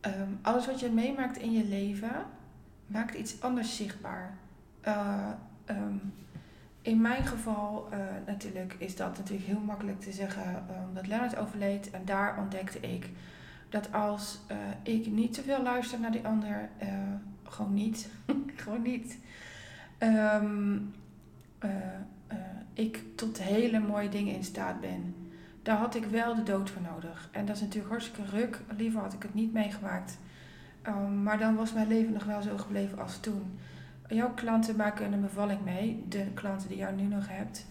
[0.00, 2.11] Ehm, alles wat je meemaakt in je leven
[2.87, 4.38] maakt iets anders zichtbaar.
[4.80, 5.30] Eh,
[5.64, 5.96] ehm,
[6.87, 11.37] in mijn geval eh, natuurlijk is dat natuurlijk heel makkelijk te zeggen ehm, dat Leonard
[11.37, 11.90] overleed.
[11.90, 13.11] En daar ontdekte ik
[13.68, 16.88] dat als eh, ik niet te veel luister naar die ander, eh,
[17.42, 18.09] gewoon niet,
[18.62, 19.18] gewoon niet,
[19.99, 20.79] ehm,
[21.59, 21.70] eh,
[22.27, 22.37] eh,
[22.72, 25.14] ik tot hele mooie dingen in staat ben.
[25.62, 27.29] Daar had ik wel de dood voor nodig.
[27.33, 28.61] En dat is natuurlijk hartstikke ruk.
[28.77, 30.18] Liever had ik het niet meegemaakt.
[30.83, 33.59] Ehm, maar dan was mijn leven nog wel zo gebleven als toen.
[34.09, 36.05] Jouw klanten maken een bevalling mee.
[36.09, 37.66] De klanten die jij nu nog hebt.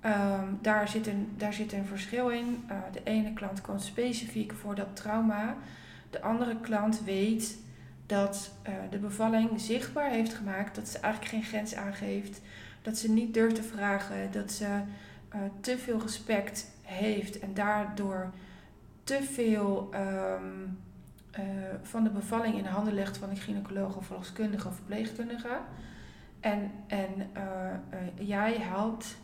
[0.00, 2.64] Ehm, daar, zit een, daar zit een verschil in.
[2.68, 5.56] Eh, de ene klant komt specifiek voor dat trauma.
[6.10, 7.58] De andere klant weet
[8.06, 10.74] dat eh, de bevalling zichtbaar heeft gemaakt.
[10.74, 12.40] Dat ze eigenlijk geen grens aangeeft.
[12.82, 14.32] Dat ze niet durft te vragen.
[14.32, 14.80] Dat ze
[15.28, 18.30] eh, te veel respect heeft en daardoor
[19.04, 20.66] te veel ehm,
[21.36, 21.44] eh,
[21.82, 25.58] van de bevalling in de handen legt van een gynaecoloog of verloskundige of verpleegkundige.
[26.40, 27.78] En, en eh, eh,
[28.18, 29.16] jij helpt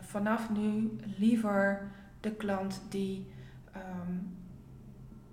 [0.00, 1.90] vanaf nu liever
[2.20, 3.32] de klant die,
[3.72, 4.12] ehm,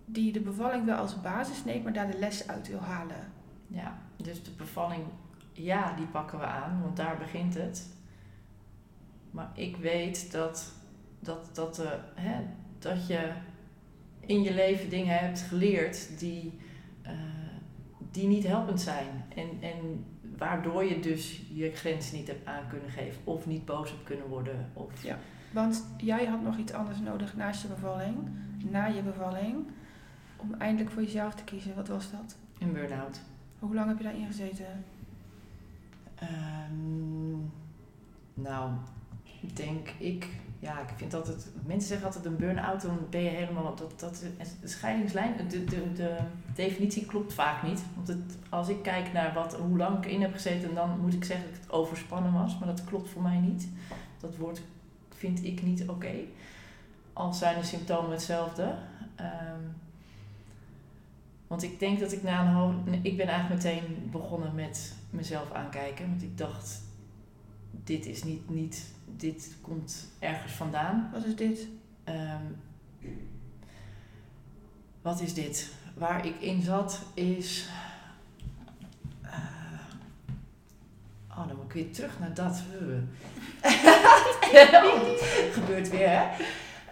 [0.06, 3.32] die de bevalling wel als basis neemt, maar daar de les uit wil halen.
[3.68, 5.04] ja, dus de bevalling,
[5.52, 7.90] ja, die pakken we aan, want daar begint het.
[9.32, 10.74] Maar ik weet dat,
[11.20, 11.84] dat, dat,
[12.16, 12.46] hè,
[12.80, 13.32] dat je
[14.26, 16.60] in je leven dingen hebt geleerd die,
[17.02, 17.12] eh,
[18.12, 19.26] die niet helpend zijn.
[19.36, 20.06] En, en
[20.38, 24.28] waardoor je dus je grens niet hebt aan kunnen geven of niet boos hebt kunnen
[24.28, 24.70] worden.
[24.74, 25.18] Of, Ja.
[25.52, 28.18] Want jij had nog iets anders nodig naast je bevalling,
[28.70, 29.56] na je bevalling,
[30.36, 31.76] om eindelijk voor jezelf te kiezen.
[31.76, 32.38] Wat was dat?
[32.60, 33.22] Een burn-out.
[33.60, 34.84] Hoe lang heb je daarin gezeten?
[36.16, 37.38] Ehm,
[38.34, 38.72] nou,
[39.54, 40.28] denk ik
[40.64, 44.24] ja, ik vind altijd, mensen zeggen altijd een burn-out, dan ben je helemaal, dat, dat,
[44.62, 46.18] de scheidingslijn, de, de, de
[46.56, 47.84] definitie klopt vaak niet.
[47.96, 51.14] Want het, als ik kijk naar wat, hoe lang ik in heb gezeten, dan moet
[51.14, 53.68] ik zeggen dat het overspannen was, maar dat klopt voor mij niet.
[54.20, 54.62] Dat woord
[55.16, 56.14] vind ik niet oké.
[57.14, 58.76] Al zijn de symptomen hetzelfde.
[59.16, 59.62] Ehm,
[61.48, 65.52] want ik denk dat ik na een hoog, ik ben eigenlijk meteen begonnen met mezelf
[65.52, 66.82] aankijken, want ik dacht,
[67.72, 71.10] dit is niet, niet dit komt ergens vandaan.
[71.14, 71.68] Wat is dit?
[72.04, 72.46] Ehm,
[75.02, 75.72] wat is dit?
[75.96, 77.70] Waar ik in zat is.
[79.24, 79.30] Uh,
[81.30, 82.62] oh, dan moet ik weer terug naar dat.
[85.52, 86.28] gebeurt weer, hè?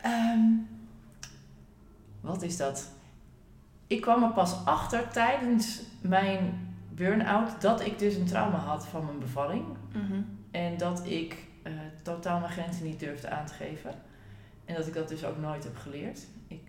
[0.01, 0.39] Ehm,
[2.21, 2.89] wat is dat?
[3.87, 9.05] Ik kwam er pas achter tijdens mijn burn-out dat ik dus een trauma had van
[9.05, 9.65] mijn bevalling.
[9.93, 10.21] Mhm.
[10.51, 11.49] En dat ik
[12.01, 13.93] totaal mijn grenzen niet durfde aan te geven.
[14.65, 16.19] En dat ik dat dus ook nooit heb geleerd.
[16.47, 16.61] Ik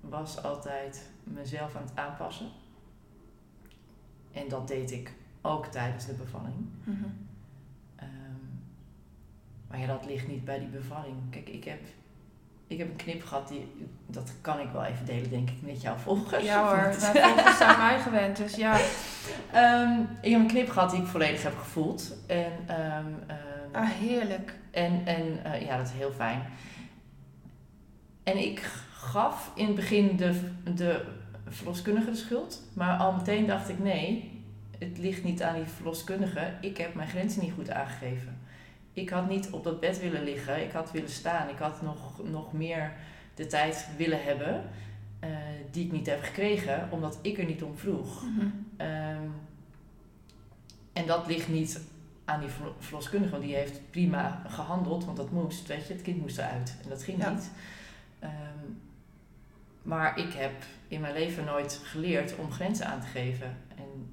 [0.00, 2.46] was altijd mezelf aan het aanpassen.
[4.32, 6.68] En dat deed ik ook tijdens de bevalling.
[6.84, 7.04] Mhm.
[7.96, 8.08] Ehm,
[9.68, 11.16] maar ja, dat ligt niet bij die bevalling.
[11.30, 11.80] Kijk, ik heb,
[12.66, 15.80] ik heb een knip gehad, die, dat kan ik wel even delen, denk ik, met
[15.80, 16.44] jouw volgers.
[16.44, 18.78] Ja hoor, mijn volgers zijn mij gewend, dus ja.
[19.52, 22.14] Ehm, ik heb een knip gehad die ik volledig heb gevoeld.
[22.26, 23.14] En um,
[23.76, 24.54] Ah, heerlijk.
[24.76, 26.42] En, en uh, ja, dat is heel fijn.
[28.22, 28.60] En ik
[28.92, 30.40] gaf in het begin de,
[30.74, 31.04] de
[31.48, 32.62] verloskundige de schuld.
[32.72, 34.30] Maar al meteen dacht ik, nee,
[34.78, 36.52] het ligt niet aan die verloskundige.
[36.60, 38.38] Ik heb mijn grenzen niet goed aangegeven.
[38.92, 40.62] Ik had niet op dat bed willen liggen.
[40.62, 41.48] Ik had willen staan.
[41.48, 42.92] Ik had nog, nog meer
[43.34, 44.64] de tijd willen hebben.
[45.24, 45.30] Uh,
[45.70, 48.22] die ik niet heb gekregen, omdat ik er niet om vroeg.
[48.22, 48.86] Mm -hmm.
[48.86, 49.32] um,
[50.92, 51.80] en dat ligt niet
[52.26, 56.20] aan die verloskundige, want die heeft prima gehandeld, want dat moest, weet je, het kind
[56.20, 57.50] moest eruit en dat ging niet.
[58.22, 58.80] Um,
[59.82, 60.52] maar ik heb
[60.88, 63.56] in mijn leven nooit geleerd om grenzen aan te geven.
[63.76, 64.12] En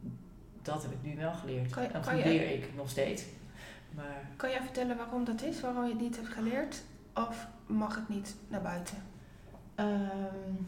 [0.62, 1.70] dat heb ik nu wel geleerd.
[1.70, 3.24] Kan en dat leer ik nog steeds.
[3.96, 4.22] Maar...
[4.36, 6.82] Kan jij vertellen waarom dat is, waarom je het niet hebt geleerd?
[7.14, 8.98] Of mag het niet naar buiten?
[9.76, 10.68] Um,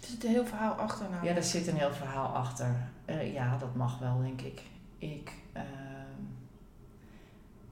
[0.00, 1.10] er zit een heel verhaal achter.
[1.10, 1.24] Nou.
[1.24, 2.76] Ja, er zit een heel verhaal achter.
[3.06, 4.62] Uh, ja, dat mag wel, denk ik.
[4.98, 5.32] Ik...
[5.56, 5.62] Uh,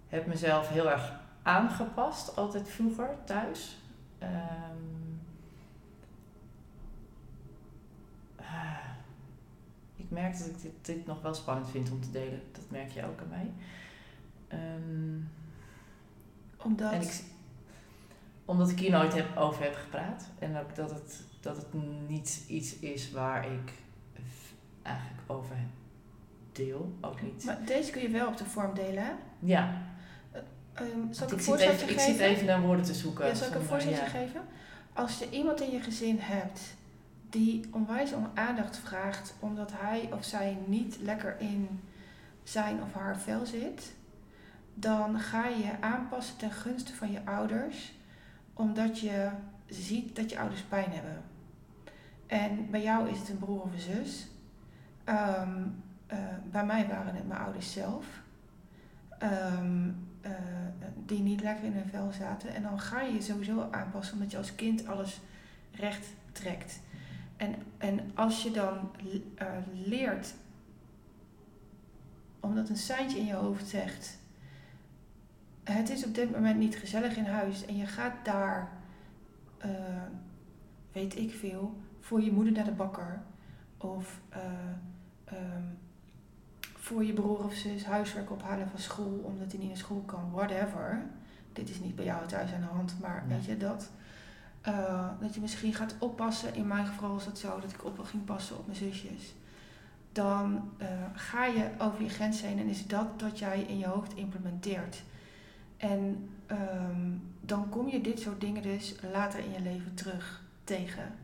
[0.09, 3.79] heb mezelf heel erg aangepast, altijd vroeger thuis.
[4.23, 5.21] Um,
[9.97, 12.43] ik merk dat ik dit, dit, nog wel spannend vind om te delen.
[12.53, 13.53] Dat merk je ook aan mij.
[14.59, 15.31] Um,
[16.57, 16.93] omdat?
[16.93, 17.25] Ik,
[18.45, 20.31] omdat ik hier nooit heb, over heb gepraat.
[20.39, 21.67] En ook dat het, dat het
[22.09, 23.73] niet iets is waar ik
[24.83, 25.57] eigenlijk over
[26.53, 26.97] deel.
[27.01, 27.45] Ook niet.
[27.45, 29.13] Maar deze kun je wel op de vorm delen, hè?
[29.39, 29.83] Ja.
[30.81, 31.95] Um, zal ik, een voorzetje geven?
[31.95, 33.27] Ik zit even naar woorden te zoeken.
[33.27, 34.41] Ja, zal ik een voorzetje geven?
[34.93, 36.61] Als je iemand in je gezin hebt
[37.31, 41.81] die onwijs om aandacht vraagt omdat hij of zij niet lekker in
[42.43, 43.93] zijn of haar vel zit,
[44.75, 47.93] dan ga je je aanpassen ten gunste van je ouders,
[48.53, 49.31] omdat je
[49.67, 51.23] ziet dat je ouders pijn hebben.
[52.27, 54.29] En bij jou is het een broer of een zus.
[55.05, 56.19] Um, uh,
[56.51, 58.07] bij mij waren het mijn ouders zelf.
[59.23, 60.35] Um, uh,
[61.07, 62.55] die niet lekker in hun vel zaten.
[62.55, 65.21] En dan ga je je sowieso aanpassen omdat je als kind alles
[65.73, 66.81] recht trekt.
[67.37, 70.35] En, en als je dan uh, leert,
[72.41, 74.19] omdat een seintje in je hoofd zegt,
[75.65, 78.69] het is op dit moment niet gezellig in huis en je gaat daar,
[80.93, 83.23] weet ik veel, voor je moeder naar de bakker
[83.77, 84.21] of
[85.33, 85.79] um,
[86.89, 90.31] voor je broer of zus huiswerk ophalen van school omdat hij niet naar school kan,
[90.33, 91.07] whatever.
[91.53, 93.91] Dit is niet bij jou thuis aan de hand, maar weet je dat?
[94.69, 96.55] Uh, dat je misschien gaat oppassen.
[96.55, 99.35] In mijn geval was het zo dat ik op ging passen op mijn zusjes.
[100.13, 103.87] Dan uh, ga je over je grens heen en is dat dat jij in je
[103.87, 105.03] hoofd implementeert.
[105.77, 111.15] En um, dan kom je dit soort dingen dus later in je leven terug tegen.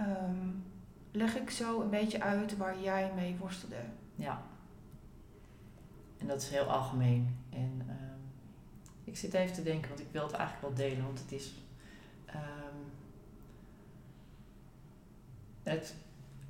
[0.00, 0.64] Um,
[1.10, 3.82] leg ik zo een beetje uit waar jij mee worstelde.
[4.14, 4.42] Ja.
[6.24, 7.36] En dat is heel algemeen.
[7.50, 7.94] En uh,
[9.04, 11.52] ik zit even te denken, want ik wil het eigenlijk wel delen, want het is.
[12.28, 12.92] Um,
[15.62, 15.94] het,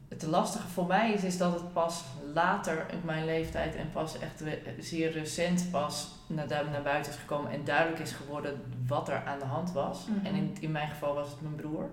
[0.09, 4.19] het lastige voor mij is, is dat het pas later in mijn leeftijd en pas
[4.19, 4.43] echt
[4.79, 9.39] zeer recent pas naar, naar buiten is gekomen en duidelijk is geworden wat er aan
[9.39, 10.07] de hand was.
[10.07, 10.27] Mm -hmm.
[10.27, 11.91] En in, in mijn geval was het mijn broer.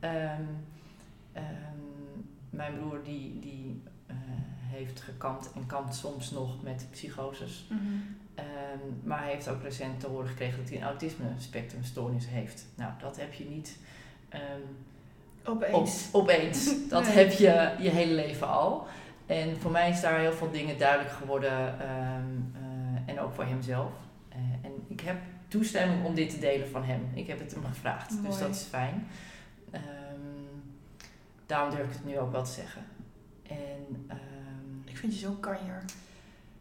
[0.00, 0.64] Um,
[2.50, 4.16] mijn broer die, die uh,
[4.76, 7.66] heeft gekampt en kampt soms nog met psychoses.
[7.70, 8.16] Mm -hmm.
[8.34, 12.66] Ehm, maar hij heeft ook recent te horen gekregen dat hij een autisme spectrumstoornis heeft.
[12.74, 13.78] Nou, dat heb je niet
[14.28, 14.60] ehm,
[15.44, 16.08] Opeens.
[16.12, 16.70] Op, opeens.
[16.88, 17.12] Dat Nee.
[17.12, 18.86] heb je je hele leven al.
[19.26, 21.80] En voor mij is daar heel veel dingen duidelijk geworden.
[21.80, 23.90] ehm, eh, en ook voor hemzelf.
[24.28, 25.16] Eh, en ik heb
[25.48, 27.10] toestemming om dit te delen van hem.
[27.14, 28.22] Ik heb het hem gevraagd.
[28.22, 29.06] Dus dat is fijn.
[31.46, 32.82] Daarom durf ik het nu ook wel te zeggen.
[33.42, 34.10] En
[35.06, 35.84] vind je zo'n kanjer.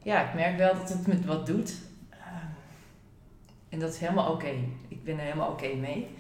[0.04, 1.74] ja, ik merk wel dat het met wat doet.
[2.10, 2.46] Ehm,
[3.70, 4.54] en dat is helemaal oké.
[4.88, 6.16] Ik ben er helemaal oké mee.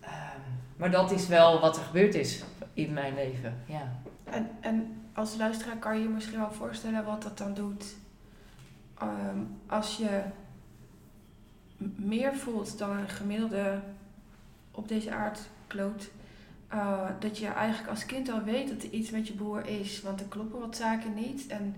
[0.00, 0.40] Ehm,
[0.76, 3.54] maar dat is wel wat er gebeurd is in mijn leven.
[3.64, 3.92] Ja.
[4.24, 7.96] En, en als luisteraar kan je je misschien wel voorstellen wat dat dan doet.
[8.98, 10.22] Ehm, als je
[11.96, 13.80] meer voelt dan een gemiddelde
[14.70, 16.10] op deze aardkloot.
[16.68, 20.02] Eh, dat je eigenlijk als kind al weet dat er iets met je broer is.
[20.02, 21.46] Want er kloppen wat zaken niet.
[21.46, 21.76] En,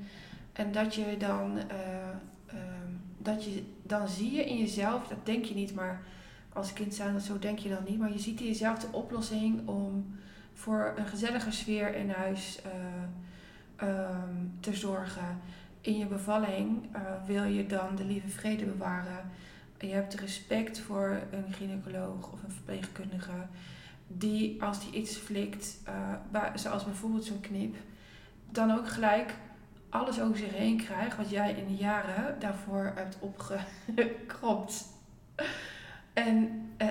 [0.52, 1.58] en dat je dan...
[1.58, 2.08] eh,
[2.46, 6.02] ehm, dat je, dan zie je in jezelf, dat denk je niet, maar
[6.52, 7.98] als kind zijn dat zo denk je dan niet.
[7.98, 10.18] Maar je ziet in jezelf de oplossing om
[10.54, 15.40] voor een gezellige sfeer in huis eh, ehm, te zorgen.
[15.80, 16.86] In je bevalling
[17.26, 19.30] wil je dan de lieve vrede bewaren.
[19.80, 23.46] Je hebt respect voor een gynaecoloog of een verpleegkundige.
[24.08, 27.76] Die als die iets flikt, eh, zoals bijvoorbeeld zo'n knip,
[28.50, 29.34] dan ook gelijk
[29.88, 34.84] alles over zich heen krijgt wat jij in de jaren daarvoor hebt opgekropt.
[36.12, 36.88] En eh,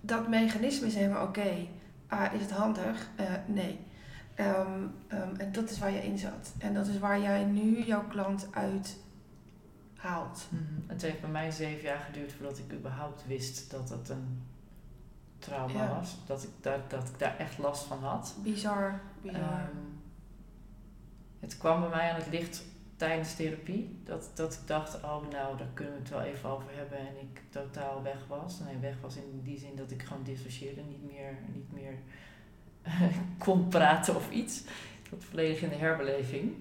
[0.00, 1.66] dat mechanisme is helemaal oké.
[2.32, 3.08] Is het handig?
[3.16, 3.78] Eh, nee.
[4.34, 6.54] Ehm, ehm, en dat is waar je in zat.
[6.58, 8.96] En dat is waar jij nu jouw klant uit
[9.96, 10.46] haalt.
[10.50, 10.62] Mhm.
[10.86, 14.42] Het heeft bij mij zeven jaar geduurd voordat ik überhaupt wist dat het een
[15.38, 15.94] trauma Ja.
[15.98, 16.16] was.
[16.26, 18.34] Dat ik, daar, dat ik daar echt last van had.
[18.42, 19.40] Bizar, bizar.
[19.40, 19.76] Ehm,
[21.38, 22.64] het kwam bij mij aan het licht
[22.96, 24.00] tijdens therapie.
[24.04, 26.98] Dat, dat ik dacht, oh nou, daar kunnen we het wel even over hebben.
[26.98, 28.58] En ik totaal weg was.
[28.60, 30.80] Nee, weg was in die zin dat ik gewoon dissocieerde.
[30.80, 31.98] Niet meer, niet meer
[33.44, 34.64] kon praten of iets.
[35.10, 36.54] Zat volledig in de herbeleving.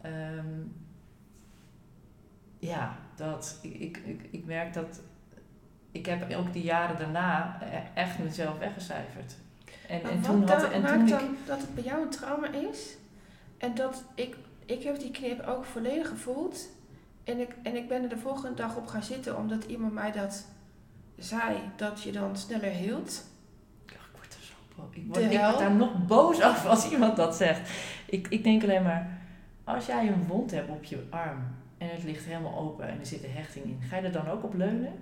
[0.00, 0.60] Ehm,
[2.58, 5.00] ja, dat, ik, ik, ik, ik merk dat...
[5.94, 9.34] Ik heb ook die jaren daarna e- echt mezelf weggecijferd.
[9.88, 12.02] En, Maar en wat toen had en maakt toen ik, dan dat het bij jou
[12.02, 12.96] een trauma is?
[13.58, 16.68] En dat ik, ik heb die knip ook volledig gevoeld.
[17.24, 20.12] En ik, en ik ben er de volgende dag op gaan zitten omdat iemand mij
[20.12, 20.46] dat
[21.18, 23.24] zei, dat je dan sneller hield.
[23.86, 24.96] Ik word er zo boos.
[24.96, 27.70] Ik word daar nog boos af als iemand dat zegt.
[28.06, 29.18] Ik, ik denk alleen maar,
[29.64, 31.38] als jij een wond hebt op je arm
[31.78, 34.28] en het ligt helemaal open en er zit een hechting in, ga je er dan
[34.28, 34.92] ook op leunen?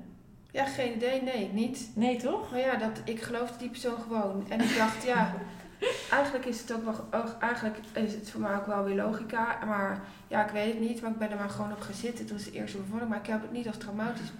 [0.52, 1.90] Ja, geen idee, nee, niet.
[1.94, 2.50] Nee, toch?
[2.50, 4.44] Maar ja, dat, ik geloofde die persoon gewoon.
[4.48, 5.34] En ik dacht, ja,
[6.18, 9.58] eigenlijk is het ook wel, eigenlijk is het voor mij ook wel weer logica.
[9.66, 12.26] Maar ja, ik weet het niet, maar ik ben er maar gewoon op gaan zitten.
[12.26, 14.32] Toen was de eerste bevalling, maar ik heb het niet als traumatisch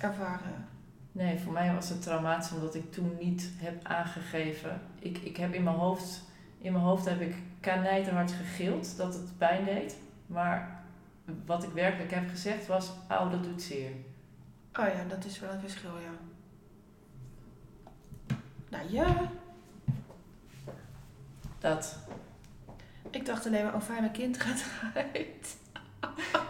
[0.00, 0.68] ervaren.
[1.12, 4.80] Nee, voor mij was het traumatisch omdat ik toen niet heb aangegeven.
[4.98, 6.22] Ik, ik heb in mijn hoofd,
[6.58, 9.96] in mijn hoofd heb ik kanijterhard gegild dat het pijn deed.
[10.26, 10.84] Maar
[11.46, 13.90] wat ik werkelijk heb gezegd was, dat doet zeer.
[14.78, 16.10] Oh ja, dat is wel een verschil, ja.
[18.68, 19.30] Nou ja,
[21.58, 21.98] Dat.
[23.10, 25.56] ik dacht alleen maar, oh fijn, mijn kind gaat eruit.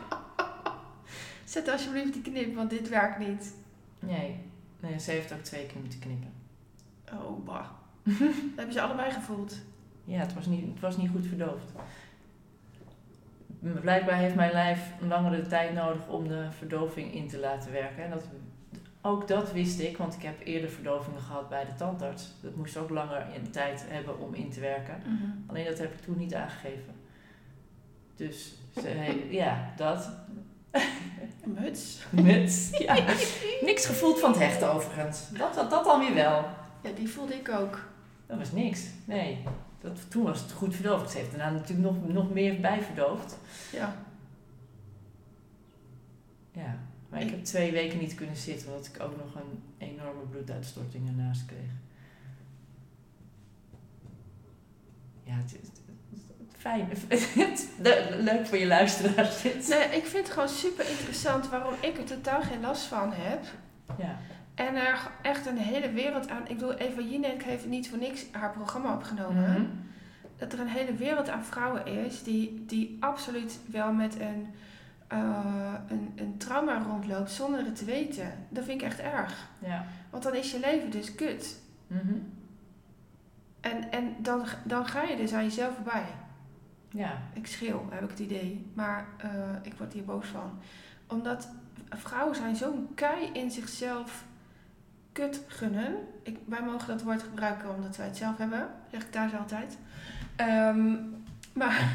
[1.44, 3.54] Zet alsjeblieft die knip, want dit werkt niet.
[3.98, 4.40] Nee,
[4.80, 6.32] nee ze heeft ook twee keer moeten knippen.
[7.12, 7.66] Oh, bah.
[8.02, 9.54] Dat hebben ze allebei gevoeld.
[10.04, 11.72] Ja, het was niet, het was niet goed verdoofd.
[13.80, 18.04] Blijkbaar heeft mijn lijf een langere tijd nodig om de verdoving in te laten werken.
[18.04, 18.24] En dat,
[19.02, 22.34] ook dat wist ik, want ik heb eerder verdovingen gehad bij de tandarts.
[22.42, 25.02] Dat moest ook langer in tijd hebben om in te werken.
[25.46, 26.94] Alleen dat heb ik toen niet aangegeven.
[28.16, 30.10] Dus ze ja, dat.
[31.44, 32.06] Muts.
[32.10, 32.78] Muts.
[32.78, 32.94] Ja.
[33.60, 35.28] Niks gevoeld van het hechten overigens.
[35.30, 36.44] Dat, dat, dat dan weer wel.
[36.82, 37.80] Ja, die voelde ik ook.
[38.26, 38.86] Dat was niks.
[39.04, 39.44] Nee.
[39.86, 41.10] Dat, toen was het goed verdoofd.
[41.10, 43.38] Ze heeft daarna natuurlijk nog, nog meer bij verdoofd.
[43.72, 43.96] Ja.
[46.52, 46.78] Ja.
[47.08, 51.08] Maar ik heb twee weken niet kunnen zitten, omdat ik ook nog een enorme bloeduitstorting
[51.08, 51.70] ernaast kreeg.
[55.24, 55.68] Ja, het is
[56.58, 56.88] fijn.
[57.82, 59.42] Le- Leuk voor je luisteraars.
[59.42, 63.44] Nee, ik vind het gewoon super interessant waarom ik er totaal geen last van heb.
[63.98, 64.18] Ja.
[64.56, 66.48] En er echt een hele wereld aan.
[66.48, 69.50] Ik bedoel, Eva Jinek heeft niet voor niks haar programma opgenomen.
[69.50, 69.64] Mhm.
[70.36, 74.46] Dat er een hele wereld aan vrouwen is die, die absoluut wel met een,
[75.06, 78.32] eh, een, een trauma rondloopt zonder het te weten.
[78.48, 79.48] Dat vind ik echt erg.
[79.58, 79.84] Ja.
[80.10, 81.60] Want dan is je leven dus kut.
[81.86, 82.14] Mhm.
[83.60, 86.06] En, en dan, dan ga je dus aan jezelf voorbij.
[86.90, 87.18] Ja.
[87.32, 88.66] Ik schreeuw, heb ik het idee.
[88.74, 89.30] Maar eh,
[89.62, 90.58] ik word hier boos van.
[91.06, 91.48] Omdat
[91.88, 94.24] vrouwen zijn zo'n kei in zichzelf
[95.16, 95.96] kut gunnen.
[96.22, 98.68] Ik, wij mogen dat woord gebruiken omdat wij het zelf hebben.
[98.90, 99.78] Zeg ik thuis altijd.
[100.36, 100.94] Ehm,
[101.52, 101.92] maar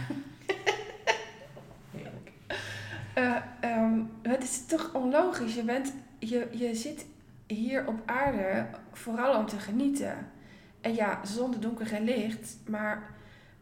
[3.60, 5.56] ehm, het is toch onlogisch.
[5.56, 7.06] Je, bent, je, je zit
[7.48, 10.28] hier op aarde vooral om te genieten.
[10.82, 12.58] En ja, zonder donker geen licht.
[12.68, 13.10] Maar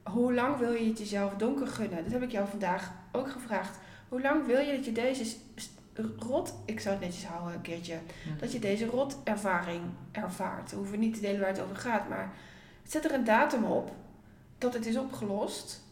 [0.03, 2.03] hoe lang wil je het jezelf donker gunnen?
[2.03, 3.77] Dat heb ik jou vandaag ook gevraagd.
[4.09, 5.35] Hoe lang wil je dat je deze
[6.17, 7.99] rot, ik zou het netjes houden een keertje,
[8.39, 9.81] dat je deze rotervaring
[10.11, 10.71] ervaart.
[10.71, 12.33] We hoeven niet te delen waar het over gaat, maar
[12.83, 13.91] zet er een datum op
[14.57, 15.83] dat het is opgelost.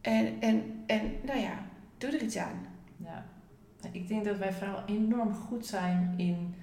[0.00, 1.64] En, en, en nou ja,
[1.98, 2.66] doe er iets aan.
[2.96, 3.26] Ja.
[3.92, 6.54] Ik denk dat wij vrouwen enorm goed zijn in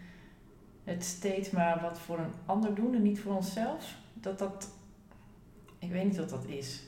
[0.84, 3.96] het steeds maar wat voor een ander doen en niet voor onszelf.
[4.14, 4.70] Dat dat,
[5.80, 6.84] ik weet niet wat dat is.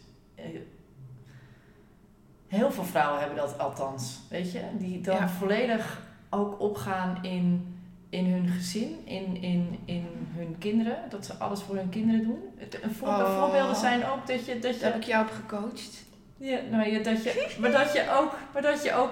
[2.49, 5.29] Heel veel vrouwen hebben dat althans, weet je, die dan Ja.
[5.29, 7.75] volledig ook opgaan in,
[8.09, 12.39] in hun gezin, in, in, in hun kinderen, dat ze alles voor hun kinderen doen.
[12.81, 13.39] Een Oh.
[13.39, 16.03] voorbeelden zijn ook dat je, dat je Daar heb ik jou op gecoacht.
[16.37, 19.11] ja, nou ja, dat je, maar dat je ook, maar dat je ook,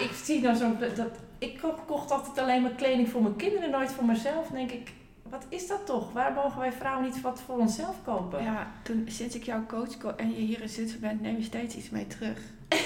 [0.00, 3.70] ik zie nou zo'n, dat, ik ko- kocht altijd alleen maar kleding voor mijn kinderen,
[3.70, 4.46] nooit voor mezelf.
[4.48, 6.12] Denk ik, wat is dat toch?
[6.12, 8.42] Waar mogen wij vrouwen niet wat voor onszelf kopen?
[8.42, 11.74] Ja, toen, sinds ik jouw coach en je hier in Zutphen bent, neem je steeds
[11.76, 12.40] iets mee terug.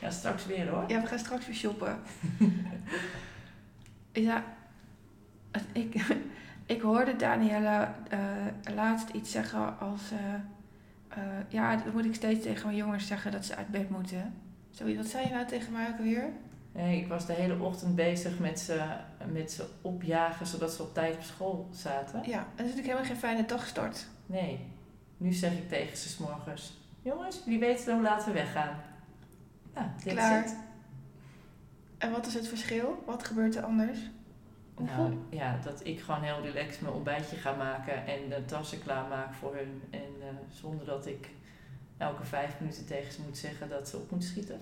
[0.00, 0.84] Ja, straks weer hoor.
[0.88, 1.98] Ja, we gaan straks weer shoppen.
[4.12, 4.44] ja,
[5.72, 5.94] ik,
[6.74, 10.00] ik hoorde Danielle eh, laatst iets zeggen als...
[10.10, 10.34] eh,
[11.08, 14.34] eh, ja, dan moet ik steeds tegen mijn jongens zeggen dat ze uit bed moeten.
[14.70, 16.28] Zoiets, wat zei je nou tegen mij ook alweer?
[16.72, 18.82] Nee, ik was de hele ochtend bezig met ze,
[19.32, 22.22] met ze opjagen, zodat ze op tijd op school zaten.
[22.24, 24.06] Ja, en dat is natuurlijk helemaal geen fijne dagstart.
[24.26, 24.66] Nee,
[25.16, 28.80] nu zeg ik tegen ze 's morgens, jongens, jullie weten hoe laat we weggaan.
[29.74, 30.44] Ja, dit Klaar.
[30.44, 30.58] is het.
[31.98, 33.02] En wat is het verschil?
[33.06, 33.98] Wat gebeurt er anders?
[34.78, 39.34] Nou, ja, dat ik gewoon heel relaxed mijn ontbijtje ga maken en de tassen klaarmaak
[39.34, 39.82] voor hun.
[39.90, 41.28] En eh, zonder dat ik
[41.96, 44.60] elke vijf minuten tegen ze moet zeggen dat ze op moeten schieten.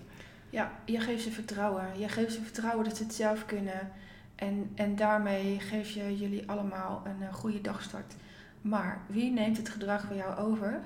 [0.51, 1.99] Ja, je geeft ze vertrouwen.
[1.99, 3.93] Je geeft ze vertrouwen dat ze het zelf kunnen.
[4.35, 8.15] En, en daarmee geef je jullie allemaal een eh, goede dagstart.
[8.61, 10.81] Maar wie neemt het gedrag van jou over?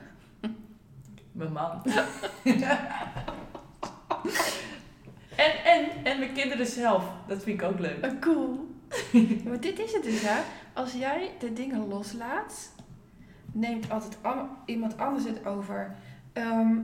[1.33, 1.83] Mijn man.
[5.37, 7.05] en, en, en mijn kinderen zelf.
[7.29, 8.05] Dat vind ik ook leuk.
[8.05, 8.71] Uh, cool.
[9.49, 10.41] maar dit is het dus, hè.
[10.73, 12.71] Als jij de dingen loslaat,
[13.53, 15.95] neemt altijd an- iemand anders het over.
[16.33, 16.77] Ehm,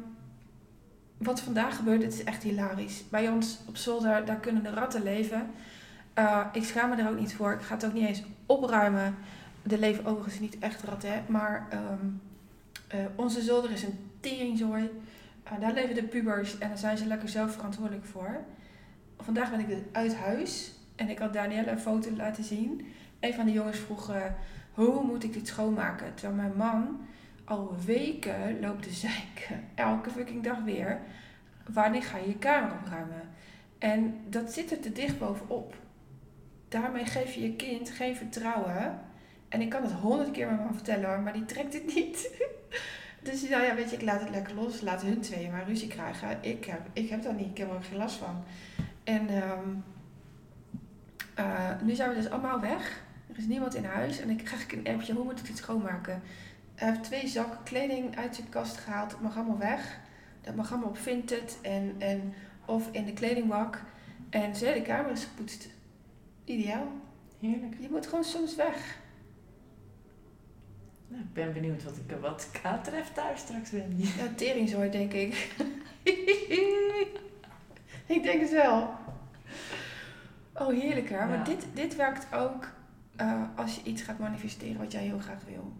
[1.18, 3.04] wat vandaag gebeurt, het is echt hilarisch.
[3.08, 5.50] Bij ons op zolder, daar kunnen de ratten leven.
[6.18, 7.52] Uh, ik schaam me er ook niet voor.
[7.52, 9.14] Ik ga het ook niet eens opruimen.
[9.70, 11.20] Er leven overigens niet echt ratten, hè.
[11.26, 12.06] Maar ehm,
[12.88, 14.90] eh, onze zolder is een teringzooi.
[15.52, 18.44] Uh, daar leven de pubers en daar zijn ze lekker zelf verantwoordelijk voor.
[19.16, 20.72] Vandaag ben ik uit huis.
[20.96, 22.86] En ik had Danielle een foto laten zien.
[23.20, 24.22] Een van de jongens vroeg, eh,
[24.72, 26.14] hoe moet ik dit schoonmaken?
[26.14, 27.00] Terwijl mijn man
[27.44, 29.64] al weken loopt te zeiken.
[29.74, 31.00] Elke fucking dag weer.
[31.72, 33.28] Wanneer ga je je kamer opruimen?
[33.78, 35.74] En dat zit er te dicht bovenop.
[36.68, 39.00] Daarmee geef je je kind geen vertrouwen.
[39.48, 42.30] En ik kan het honderd keer mijn man vertellen hoor, maar die trekt het niet.
[43.30, 44.80] dus nou ja, weet je, ik laat het lekker los.
[44.80, 46.38] Laat hun tweeën maar ruzie krijgen.
[46.40, 48.44] Ik heb, ik heb dat niet, ik heb er ook geen last van.
[49.04, 49.68] En ehm
[51.38, 53.02] uh, nu zijn we dus allemaal weg.
[53.30, 54.20] Er is niemand in huis.
[54.20, 56.22] En ik krijg ik een appje, hoe moet ik dit schoonmaken?
[56.74, 59.10] Hij heeft twee zakken kleding uit zijn kast gehaald.
[59.10, 59.98] Het mag allemaal weg.
[60.40, 63.82] Dat mag allemaal op Vinted en, en of in de kledingbak.
[64.30, 65.68] En zijn hele kamer is gepoetst.
[66.44, 66.86] Ideaal.
[67.40, 67.74] Heerlijk.
[67.80, 68.98] Je moet gewoon soms weg.
[71.08, 73.94] Nou, ik ben benieuwd wat ik wat ik aantref thuis straks ben.
[73.96, 75.34] Ja, teringzooi denk ik.
[78.16, 78.90] ik denk het wel.
[80.54, 81.16] Oh, heerlijk hè.
[81.16, 81.26] Ja.
[81.26, 82.68] Maar dit, dit werkt ook
[83.20, 85.72] uh, als je iets gaat manifesteren wat jij heel graag wil.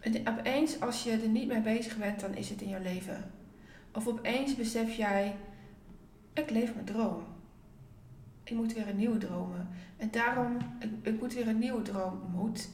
[0.00, 3.30] En opeens, als je er niet mee bezig bent, dan is het in jouw leven.
[3.92, 5.36] Of opeens besef jij,
[6.32, 7.22] ik leef mijn droom.
[8.44, 9.68] Ik moet weer een nieuwe dromen.
[9.96, 12.20] En daarom, ik, ik moet weer een nieuwe droom.
[12.32, 12.68] Moet.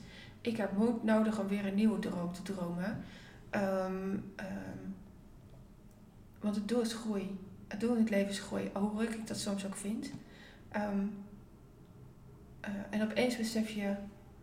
[0.47, 3.05] Ik heb moed nodig om weer een nieuwe droom te dromen.
[3.51, 4.94] Um, um,
[6.40, 7.38] want het doel is groei.
[7.68, 8.70] Het doel in het leven is groei.
[8.72, 10.11] Hoe ruk ik dat soms ook vind.
[10.76, 11.24] Um,
[12.64, 13.94] uh, en opeens besef je,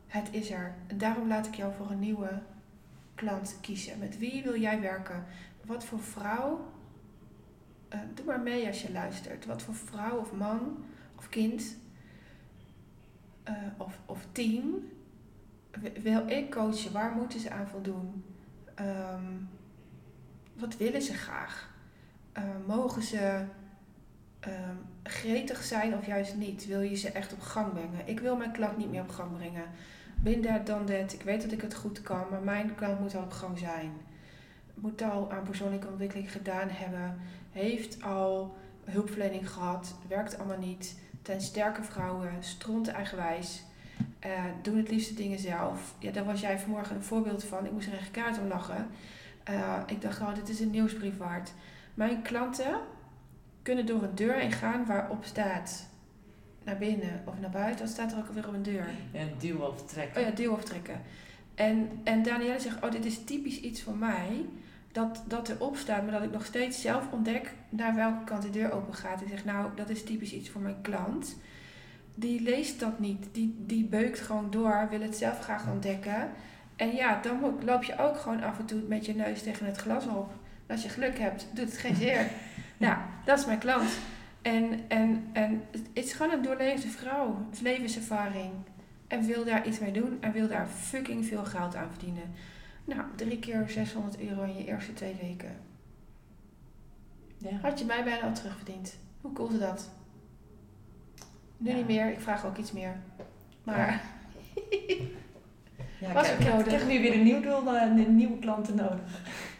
[0.08, 0.76] het is er.
[0.88, 2.42] En daarom laat ik jou voor een nieuwe
[3.16, 4.00] klant kiezen.
[4.00, 5.26] Met wie wil jij werken?
[5.66, 6.72] Wat voor vrouw?
[7.94, 9.46] Uh, doe maar mee als je luistert.
[9.46, 10.86] Wat voor vrouw of man
[11.18, 11.78] of kind
[13.50, 14.92] uh, of, of team
[16.02, 16.92] wil ik coachen?
[16.92, 18.24] Waar moeten ze aan voldoen?
[18.80, 19.50] Um,
[20.54, 21.72] wat willen ze graag?
[22.38, 23.44] Uh, mogen ze
[24.48, 26.68] um, gretig zijn of juist niet?
[26.68, 28.08] Wil je ze echt op gang brengen?
[28.08, 29.66] Ik wil mijn klant niet meer op gang brengen.
[30.16, 31.14] Bin dan dat.
[31.14, 33.92] Ik weet dat ik het goed kan, maar mijn klant moet al op gang zijn.
[34.74, 37.20] Moet al aan persoonlijke ontwikkeling gedaan hebben.
[37.52, 39.96] Heeft al hulpverlening gehad.
[40.08, 41.00] Werkt allemaal niet.
[41.22, 42.32] Ten sterke vrouwen.
[42.40, 43.64] Stront eigenwijs.
[44.26, 45.96] Uh, doen het liefste dingen zelf.
[46.00, 47.66] Ja, daar was jij vanmorgen een voorbeeld van.
[47.66, 48.88] Ik moest er echt kaart om lachen.
[49.50, 51.54] Uh, ik dacht, oh, dit is een nieuwsbrief waard.
[51.94, 52.80] Mijn klanten
[53.62, 55.90] kunnen door een deur heen gaan waarop staat
[56.64, 57.78] naar binnen of naar buiten.
[57.78, 58.88] Dan staat er ook alweer op een deur.
[59.12, 60.22] En duwen of trekken.
[60.22, 61.02] Oh ja, of trekken.
[61.56, 64.46] En, en Danielle zegt, oh dit is typisch iets voor mij.
[64.92, 68.50] Dat, dat erop staat, maar dat ik nog steeds zelf ontdek naar welke kant de
[68.50, 69.22] deur open gaat.
[69.22, 71.36] Ik zeg, nou dat is typisch iets voor mijn klant.
[72.16, 73.28] Die leest dat niet.
[73.32, 76.30] Die, die beukt gewoon door, wil het zelf graag ontdekken.
[76.76, 79.78] En ja, dan loop je ook gewoon af en toe met je neus tegen het
[79.78, 80.34] glas op.
[80.68, 82.28] Als je geluk hebt, doet het geen zeer.
[82.78, 83.90] nou, dat is mijn klant.
[84.42, 87.46] En, en, en het is gewoon een doorleefde vrouw.
[87.62, 88.52] Levenservaring.
[89.08, 90.18] En wil daar iets mee doen.
[90.22, 92.34] En wil daar fucking veel geld aan verdienen.
[92.86, 95.56] Nou, drie keer 600 euro in je eerste twee weken.
[97.38, 97.58] Ja.
[97.62, 98.98] Had je mij bijna al terugverdiend.
[99.22, 99.90] Hoe cool is dat?
[101.64, 102.12] Nu niet meer.
[102.12, 102.96] Ik vraag ook iets meer.
[103.64, 104.02] Maar...
[106.00, 109.00] Ja, was ik, heb, ik heb nu weer een, nieuw, een nieuwe klanten nodig.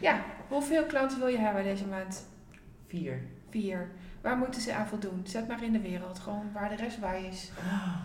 [0.00, 2.26] Ja, hoeveel klanten wil je hebben deze maand?
[2.88, 3.22] Vier.
[3.50, 3.90] Vier.
[4.20, 5.20] Waar moeten ze aan voldoen?
[5.24, 6.18] Zet maar in de wereld.
[6.18, 7.50] Gewoon waar de rest bij is.
[7.58, 7.96] Oh.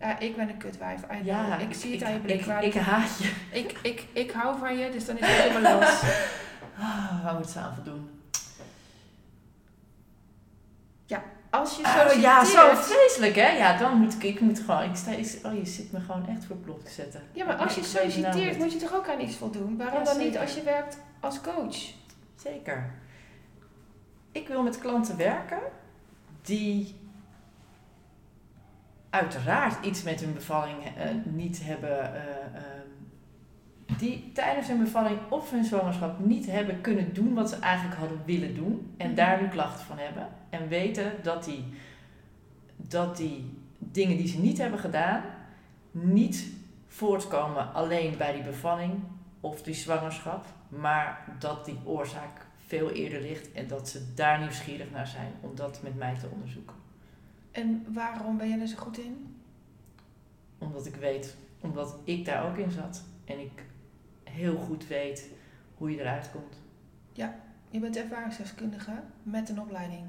[0.00, 1.00] Ja, ik ben een kutwijf.
[1.22, 2.46] Ja, ik zie het aan je blik.
[2.46, 3.32] Ik, ik, haat je.
[3.50, 6.02] Ik, ik, ik hou van je, dus dan is het helemaal los.
[6.78, 8.10] Oh, waar moeten ze aan voldoen?
[11.06, 11.22] Ja,
[11.58, 13.48] als je zo oh, Ja, zo vreselijk hè.
[13.48, 16.28] Ja, dan moet ik, ik moet gewoon, ik sta, ik, oh je zit me gewoon
[16.28, 17.22] echt voor blok te zetten.
[17.32, 19.76] Ja, maar als je solliciteert moet je toch ook aan iets voldoen?
[19.76, 21.76] Waarom dan niet als je werkt als coach?
[22.36, 22.90] Zeker.
[24.32, 25.60] Ik wil met klanten werken
[26.42, 26.94] die
[29.10, 32.20] uiteraard iets met hun bevalling uh, niet hebben, uh,
[32.54, 32.60] uh,
[33.98, 38.20] die tijdens hun bevalling of hun zwangerschap niet hebben kunnen doen wat ze eigenlijk hadden
[38.24, 39.16] willen doen en mhm.
[39.16, 41.64] daar nu klachten van hebben en weten dat die,
[42.76, 45.22] dat die dingen die ze niet hebben gedaan
[45.90, 46.52] niet
[46.86, 48.92] voortkomen alleen bij die bevalling
[49.40, 54.90] of die zwangerschap, maar dat die oorzaak veel eerder ligt en dat ze daar nieuwsgierig
[54.90, 56.76] naar zijn om dat met mij te onderzoeken.
[57.50, 59.36] En waarom ben je er zo goed in?
[60.58, 63.62] Omdat ik weet, omdat ik daar ook in zat en ik
[64.36, 65.28] heel goed weet
[65.74, 66.56] hoe je eruit komt.
[67.12, 67.34] Ja,
[67.70, 70.06] je bent ervaringsdeskundige met een opleiding.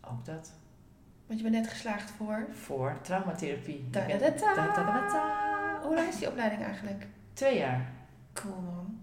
[0.00, 0.52] Ook dat.
[1.26, 2.46] Want je bent net geslaagd voor?
[2.50, 3.90] Voor traumatherapie.
[3.90, 7.06] Da -da -da Hoe lang is die opleiding eigenlijk?
[7.32, 7.92] Twee jaar.
[8.32, 9.00] Cool man.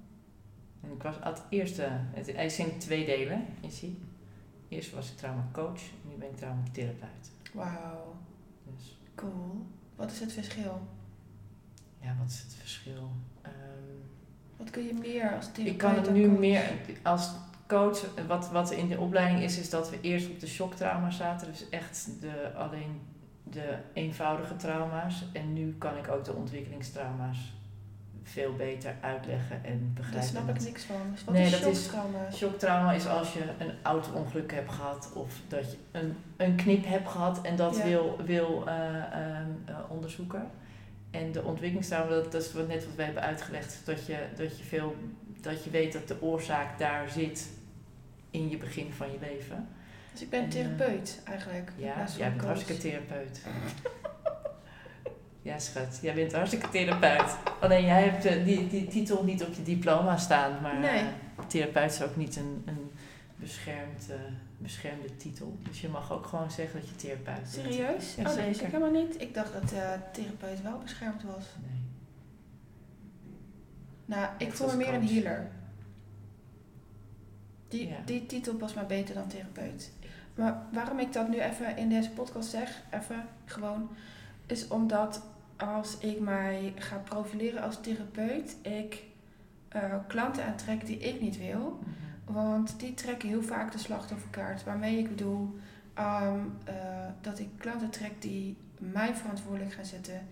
[0.82, 3.96] En ik was het eerste, het, hij is in twee delen, is hij.
[4.68, 7.32] Eerst was ik traumacoach, nu ben ik traumatherapeut.
[7.54, 8.16] Wauw.
[8.64, 8.98] Dus.
[9.16, 9.66] Cool.
[9.96, 10.82] Wat is het verschil?
[12.02, 13.12] Ja, wat is het verschil?
[14.60, 15.68] Wat kun je meer als therapeut?
[15.68, 16.64] Ik kan het nu meer
[17.04, 17.32] als
[17.68, 18.06] coach.
[18.28, 21.48] Wat, wat in de opleiding is, is dat we eerst op de shocktrauma zaten.
[21.52, 23.02] Dus echt de, alleen
[23.44, 25.24] de eenvoudige trauma's.
[25.34, 27.54] En nu kan ik ook de ontwikkelingstrauma's
[28.24, 30.34] veel beter uitleggen en begrijpen.
[30.34, 30.96] Daar snap ik niks van.
[31.12, 32.28] Dus wat nee, is dat shocktrauma?
[32.28, 36.86] Is, shocktrauma is als je een auto-ongeluk hebt gehad of dat je een, een knip
[36.86, 38.74] hebt gehad en dat wil, wil uh,
[39.70, 40.50] uh, onderzoeken.
[41.12, 44.64] En de ontwikkelingstrauma, dat, is wat net wat we hebben uitgelegd, dat je, dat, je
[44.64, 44.96] veel,
[45.42, 47.50] dat je weet dat de oorzaak daar zit
[48.32, 49.68] in je begin van je leven.
[50.12, 51.72] Dus ik ben en, therapeut eigenlijk.
[51.76, 53.42] Ja, jij bent hartstikke therapeut.
[55.42, 57.36] Ja, schat, jij bent hartstikke therapeut.
[57.60, 61.02] Alleen jij hebt uh, die, die titel niet op je diploma staan, maar nee.
[61.02, 62.89] uh, therapeut is ook niet een, een
[63.40, 64.16] beschermd, uh,
[64.58, 65.58] beschermde titel.
[65.64, 67.48] Dus je mag ook gewoon zeggen dat je therapeut bent.
[67.48, 68.16] Serieus?
[68.16, 69.22] Ja, oh, nee, ik helemaal niet.
[69.22, 69.68] Ik dacht dat
[70.14, 71.46] therapeut wel beschermd was.
[71.62, 71.80] Nee.
[74.06, 75.52] Nou, ik voel me meer een healer.
[77.68, 77.98] Die, ja.
[78.06, 79.92] die titel past maar beter dan therapeut.
[80.36, 83.90] Maar waarom ik dat nu even in deze podcast zeg, even gewoon,
[84.46, 85.22] is omdat
[85.58, 89.04] als ik mij ga profileren als therapeut, ik
[89.76, 91.80] uh, klanten aantrek die ik niet wil.
[91.82, 92.09] Mhm.
[92.32, 94.64] Want die trekken heel vaak de slachtofferkaart.
[94.64, 95.60] Waarmee ik bedoel
[96.00, 96.74] um, uh,
[97.22, 100.28] dat ik klanten trek die mij verantwoordelijk gaan zetten,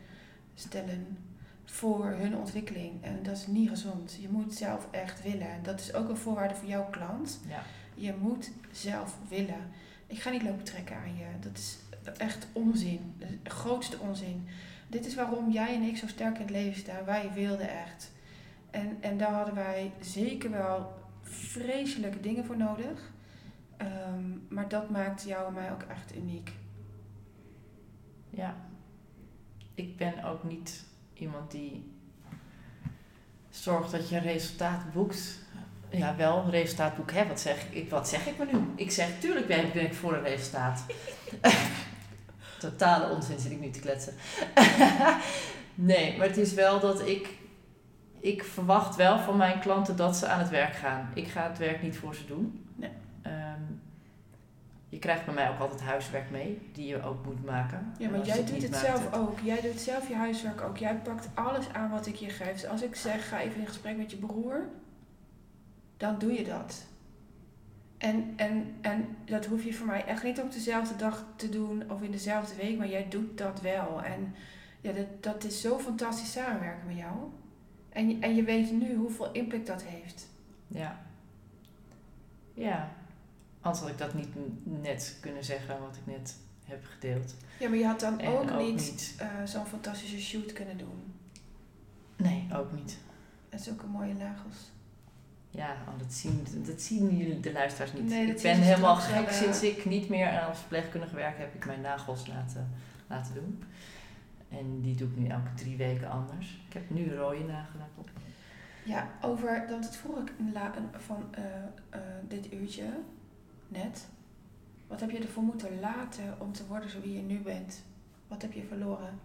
[0.55, 1.17] stellen
[1.65, 3.03] voor hun ontwikkeling.
[3.03, 4.17] En dat is niet gezond.
[4.21, 5.49] Je moet zelf echt willen.
[5.49, 7.39] En dat is ook een voorwaarde voor jouw klant.
[7.47, 7.61] Ja.
[7.95, 9.71] Je moet zelf willen.
[10.07, 11.25] Ik ga niet lopen trekken aan je.
[11.39, 11.77] Dat is
[12.17, 13.13] echt onzin.
[13.43, 14.47] De grootste onzin.
[14.87, 17.05] Dit is waarom jij en ik zo sterk in het leven staan.
[17.05, 18.11] Wij wilden echt.
[18.71, 23.11] En, en daar hadden wij zeker wel vreselijke dingen voor nodig.
[23.77, 26.51] Ehm, maar dat maakt jou en mij ook echt uniek.
[28.29, 28.55] Ja.
[29.73, 31.91] Ik ben ook niet iemand die
[33.49, 35.39] zorgt dat je resultaat boekt.
[35.89, 37.11] Ja, wel een resultaat boek.
[37.11, 37.27] Hè?
[37.27, 38.59] Wat, zeg ik, wat zeg ik me nu?
[38.75, 40.85] Ik zeg, tuurlijk ben ik, ben ik voor een resultaat.
[42.59, 44.13] Totale onzin zit ik nu te kletsen.
[45.75, 47.29] nee, maar het is wel dat ik...
[48.27, 51.09] Ik verwacht wel van mijn klanten dat ze aan het werk gaan.
[51.13, 52.65] Ik ga het werk niet voor ze doen.
[52.75, 52.89] Nee.
[53.21, 53.61] Ehm,
[54.89, 57.93] je krijgt bij mij ook altijd huiswerk mee, die je ook moet maken.
[57.97, 59.39] Ja, maar je jij doet het maakt, zelf ook.
[59.39, 60.77] Jij doet zelf je huiswerk ook.
[60.77, 62.51] Jij pakt alles aan wat ik je geef.
[62.51, 64.67] Dus als ik zeg, ga even in gesprek met je broer,
[65.97, 66.85] dan doe je dat.
[67.97, 71.83] En, en, en dat hoef je voor mij echt niet op dezelfde dag te doen
[71.91, 74.03] of in dezelfde week, maar jij doet dat wel.
[74.03, 74.35] En
[74.81, 77.13] ja, dat, dat is zo fantastisch samenwerken met jou.
[77.97, 80.27] En, je- en je weet nu hoeveel impact dat heeft.
[80.67, 80.99] Ja.
[82.53, 82.91] Ja.
[83.61, 84.29] Anders had ik dat niet
[84.63, 86.35] net kunnen zeggen wat ik net
[86.65, 87.35] heb gedeeld.
[87.59, 89.15] Ja, maar je had dan ook, ook niet, niet.
[89.17, 91.13] eh, zo'n fantastische shoot kunnen doen.
[92.15, 92.97] Nee, ook niet.
[93.49, 94.55] En zulke mooie nagels.
[95.49, 98.03] Ja, oh, dat, zien, dat zien jullie, de luisteraars niet.
[98.03, 99.25] Nee, ik ben helemaal gek.
[99.27, 99.33] eh.
[99.33, 102.71] Sinds ik niet meer als verpleegkundige werk, heb ik mijn nagels laten,
[103.07, 103.63] laten doen.
[104.49, 106.59] En die doe ik nu elke drie weken anders.
[106.67, 108.09] Ik heb nu rode nagellak op.
[108.85, 110.31] Ja, over, want het vroeg ik
[110.91, 111.43] van eh,
[111.89, 112.89] eh, dit uurtje,
[113.67, 114.07] net.
[114.87, 117.83] Wat heb je ervoor moeten laten om te worden zo wie je nu bent?
[118.27, 119.19] Wat heb je verloren?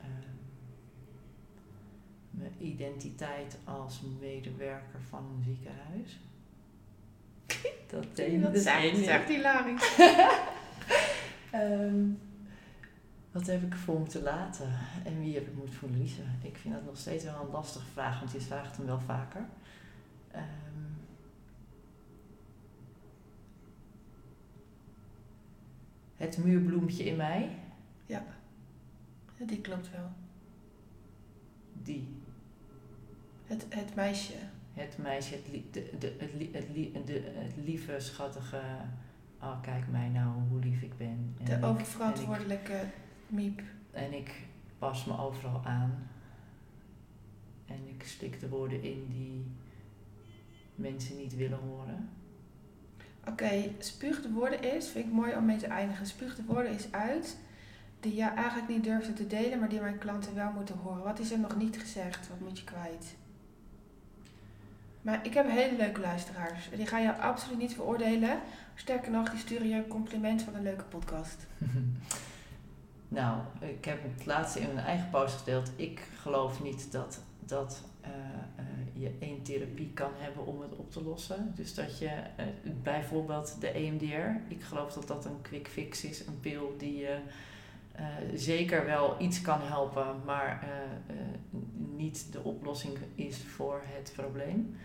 [0.00, 0.10] Ehm,
[2.30, 6.20] mijn identiteit als medewerker van een ziekenhuis.
[7.90, 8.64] Dat deed dat is
[9.06, 9.96] echt hilarisch.
[11.50, 12.10] Ehm,
[13.36, 14.68] wat heb ik voor moeten laten?
[15.04, 16.24] En wie heb ik moeten verliezen?
[16.42, 19.44] Ik vind dat nog steeds wel een lastige vraag, want je vraagt hem wel vaker.
[20.30, 20.44] Ehm,
[26.16, 27.50] het muurbloempje in mij,
[28.06, 28.24] Ja,
[29.46, 30.10] die klopt wel.
[31.82, 32.08] die.
[33.46, 34.32] Het, het meisje.
[34.74, 38.60] Het meisje, het, lie- de, de, het, het, lie- de, het lieve, schattige.
[39.40, 41.34] Oh, kijk mij nou, hoe lief ik ben.
[41.38, 42.84] En De oververantwoordelijke
[43.26, 43.62] miep.
[43.90, 44.46] En ik
[44.78, 46.08] pas me overal aan.
[47.66, 49.46] En ik stik de woorden in die
[50.74, 52.08] mensen niet willen horen.
[53.28, 56.06] Oké, spuug de woorden is, vind ik mooi om mee te eindigen.
[56.06, 57.36] Spuug de woorden is uit
[58.00, 61.02] die je eigenlijk niet durfde te delen, maar die mijn klanten wel moeten horen.
[61.02, 62.28] Wat is er nog niet gezegd?
[62.28, 63.16] Wat moet je kwijt?
[65.02, 66.68] Maar ik heb hele leuke luisteraars.
[66.76, 68.40] Die gaan je absoluut niet veroordelen.
[68.74, 71.46] Sterker nog, die sturen je een compliment van een leuke podcast.
[73.08, 75.70] nou, ik heb het laatste in mijn eigen post gedeeld.
[75.76, 78.10] Ik geloof niet dat, dat eh,
[78.56, 81.52] eh, je één therapie kan hebben om het op te lossen.
[81.54, 82.46] Dus dat je eh,
[82.82, 87.18] bijvoorbeeld de EMDR, ik geloof dat dat een quick fix is, een pil die je
[88.34, 90.68] zeker wel iets kan helpen, maar
[91.96, 94.76] niet de oplossing is voor het probleem.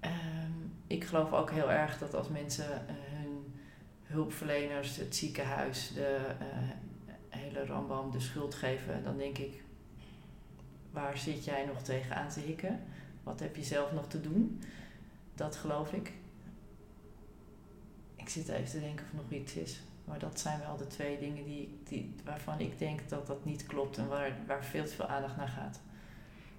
[0.00, 0.52] Ehm,
[0.86, 3.54] ik geloof ook heel erg dat als mensen hun
[4.02, 6.20] hulpverleners, het ziekenhuis, de
[7.38, 9.62] hele rambam de schuld geven, dan denk ik,
[10.90, 12.80] waar zit jij nog tegen aan te hikken?
[13.22, 14.62] Wat heb je zelf nog te doen?
[15.34, 16.12] Dat geloof ik.
[18.16, 19.80] Ik zit even te denken of er nog iets is.
[20.04, 23.66] Maar dat zijn wel de twee dingen die, die, waarvan ik denk dat dat niet
[23.66, 25.80] klopt en waar, waar veel te veel aandacht naar gaat.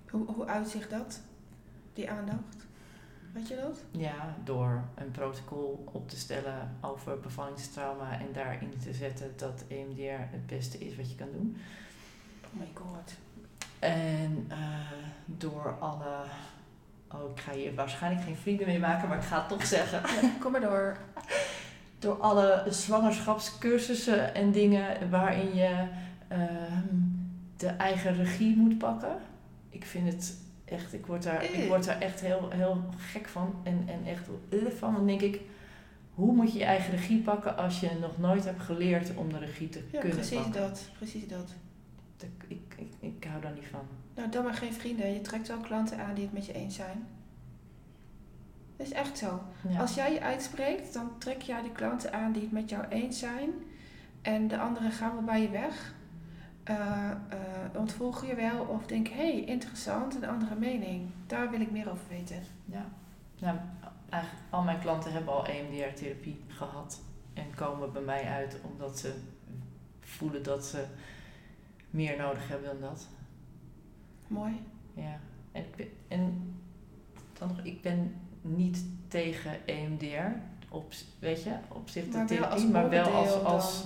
[0.09, 1.21] Hoe, hoe uitzicht dat?
[1.93, 2.65] Die aandacht?
[3.33, 3.83] Weet je dat?
[3.91, 10.31] Ja, door een protocol op te stellen over bevallingstrauma en daarin te zetten dat EMDR
[10.31, 11.57] het beste is wat je kan doen.
[12.53, 13.13] Oh my god.
[13.79, 14.57] En eh,
[15.25, 16.23] door alle.
[17.11, 20.01] Oh, ik ga hier waarschijnlijk geen vrienden mee maken, maar ik ga het toch zeggen.
[20.01, 20.97] Ja, kom maar door.
[21.99, 25.87] Door alle zwangerschapscursussen en dingen waarin je
[26.27, 26.95] ehm,
[27.57, 29.17] de eigen regie moet pakken.
[29.69, 30.35] Ik vind het
[30.65, 33.55] echt, ik word daar, ik word daar echt heel, heel gek van.
[33.63, 34.27] En, en echt
[34.77, 34.93] van.
[34.93, 35.41] Dan denk ik,
[36.13, 39.37] hoe moet je je eigen regie pakken als je nog nooit hebt geleerd om de
[39.39, 40.61] regie te Ja, kunnen precies pakken?
[40.61, 40.89] dat.
[40.97, 41.53] Precies dat.
[42.47, 43.81] Ik, ik, ik hou daar niet van.
[44.15, 45.13] Nou, dan maar geen vrienden.
[45.13, 47.07] Je trekt wel klanten aan die het met je eens zijn.
[48.77, 49.41] Dat is echt zo.
[49.69, 49.79] Ja.
[49.79, 53.19] Als jij je uitspreekt, dan trek jij de klanten aan die het met jou eens
[53.19, 53.49] zijn.
[54.21, 55.93] En de anderen gaan wel bij je weg.
[56.63, 57.09] Eh,
[57.75, 61.09] ontvolgen je wel of denk, hé, hey, interessant, een andere mening.
[61.27, 62.43] Daar wil ik meer over weten.
[62.65, 62.85] Ja,
[63.39, 63.57] nou,
[64.09, 67.01] eigenlijk al mijn klanten hebben al EMDR-therapie gehad
[67.33, 69.13] en komen bij mij uit omdat ze
[69.99, 70.85] voelen dat ze
[71.89, 73.07] meer nodig hebben dan dat.
[74.27, 74.61] Mooi.
[74.93, 75.19] Ja,
[75.51, 76.53] en, ik, ben- en
[77.39, 80.37] dan nog, ik ben niet tegen EMDR,
[80.69, 83.85] op, weet je, op zich de Maar wel als therapie, maar wel als, als,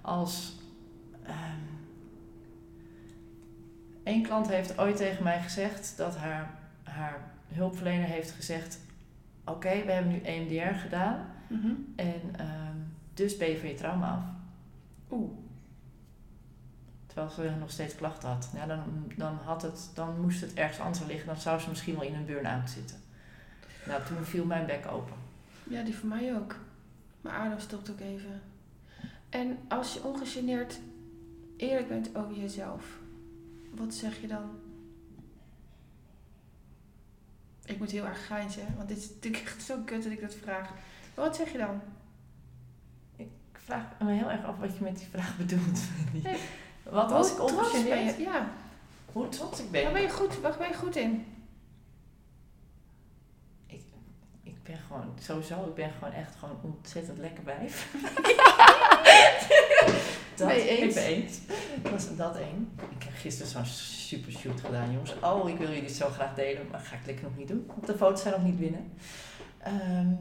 [0.00, 0.56] als
[1.22, 1.67] ehm,
[4.08, 6.50] Eén klant heeft ooit tegen mij gezegd dat haar,
[6.82, 8.78] haar hulpverlener heeft gezegd:
[9.44, 11.70] Oké, we hebben nu EMDR gedaan Mhm.
[11.96, 12.76] en ehm,
[13.14, 14.22] dus ben je van je trauma af.
[15.10, 15.30] Oeh.
[17.06, 18.50] Terwijl ze nog steeds klachten had.
[18.54, 18.82] Ja, dan,
[19.16, 21.26] dan, had het, dan moest het ergens anders liggen.
[21.26, 22.96] Dan zou ze misschien wel in een burn-out zitten.
[23.86, 25.14] Nou, toen viel mijn bek open.
[25.64, 26.56] Ja, die voor mij ook.
[27.20, 28.40] Mijn adem stopt ook even.
[29.28, 30.78] En als je ongegeneerd
[31.56, 32.84] eerlijk bent over jezelf,
[33.70, 34.50] wat zeg je dan?
[37.64, 40.20] Ik moet heel erg grijnzen, hè, want dit is natuurlijk echt zo kut dat ik
[40.20, 40.68] dat vraag.
[41.14, 41.80] Maar wat zeg je dan?
[43.16, 45.80] Ik vraag me heel erg af wat je met die vraag bedoelt.
[46.22, 46.38] Nee.
[46.82, 47.36] Wat als ik
[47.88, 48.20] ben?
[48.20, 48.48] Ja,
[49.12, 49.92] Hoe trots ik waar ben?
[49.92, 51.26] ben je goed, waar ben je goed in?
[54.42, 57.92] Ik ben gewoon, sowieso, ik ben gewoon echt gewoon ontzettend lekker wijf.
[60.38, 60.96] dat, eens?
[60.96, 61.38] Eens.
[61.82, 62.70] Dat is dat één.
[62.98, 65.14] Ik heb gisteren zo'n super shoot gedaan, jongens.
[65.22, 67.64] Oh, ik wil jullie zo graag delen, maar ga ik lekker nog niet doen.
[67.66, 68.92] Want de foto's zijn nog niet binnen.
[69.58, 70.12] Ehm,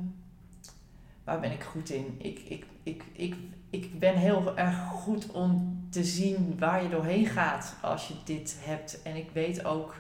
[1.24, 2.15] waar ben ik goed in?
[2.18, 3.36] Ik, ik, ik, ik,
[3.70, 8.57] ik ben heel erg goed om te zien waar je doorheen gaat als je dit
[8.59, 9.01] hebt.
[9.01, 9.95] En ik weet ook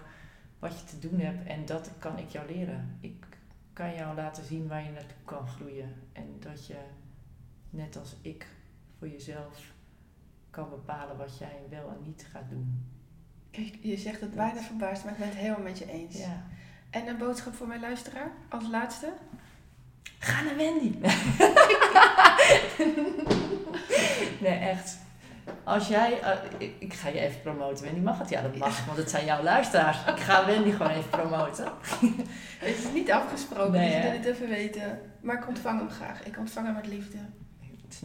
[0.59, 2.97] wat je te doen hebt en dat kan ik jou leren.
[3.01, 3.25] Ik
[3.73, 5.95] kan jou laten zien waar je naartoe kan groeien.
[6.13, 6.77] En dat je,
[7.69, 8.47] net als ik,
[8.97, 9.75] voor jezelf
[10.57, 12.85] kan bepalen wat jij wel en niet gaat doen.
[13.51, 16.17] Kijk, je zegt het bijna verbaasd, maar ik ben het helemaal met je eens.
[16.17, 16.43] Ja.
[16.89, 19.13] En een boodschap voor mijn luisteraar, als laatste?
[20.19, 20.97] Ga naar Wendy.
[24.45, 24.97] nee, echt.
[25.63, 27.85] Als jij, eh, ik, ik ga je even promoten.
[27.85, 28.29] Wendy mag het?
[28.29, 29.97] Ja, dat mag, want het zijn jouw luisteraars.
[30.05, 31.71] Ik ga Wendy gewoon even promoten.
[32.57, 34.99] Het is niet afgesproken, Nee, dus je wil het even weten.
[35.21, 36.23] Maar ik ontvang hem graag.
[36.23, 37.17] Ik ontvang hem met liefde.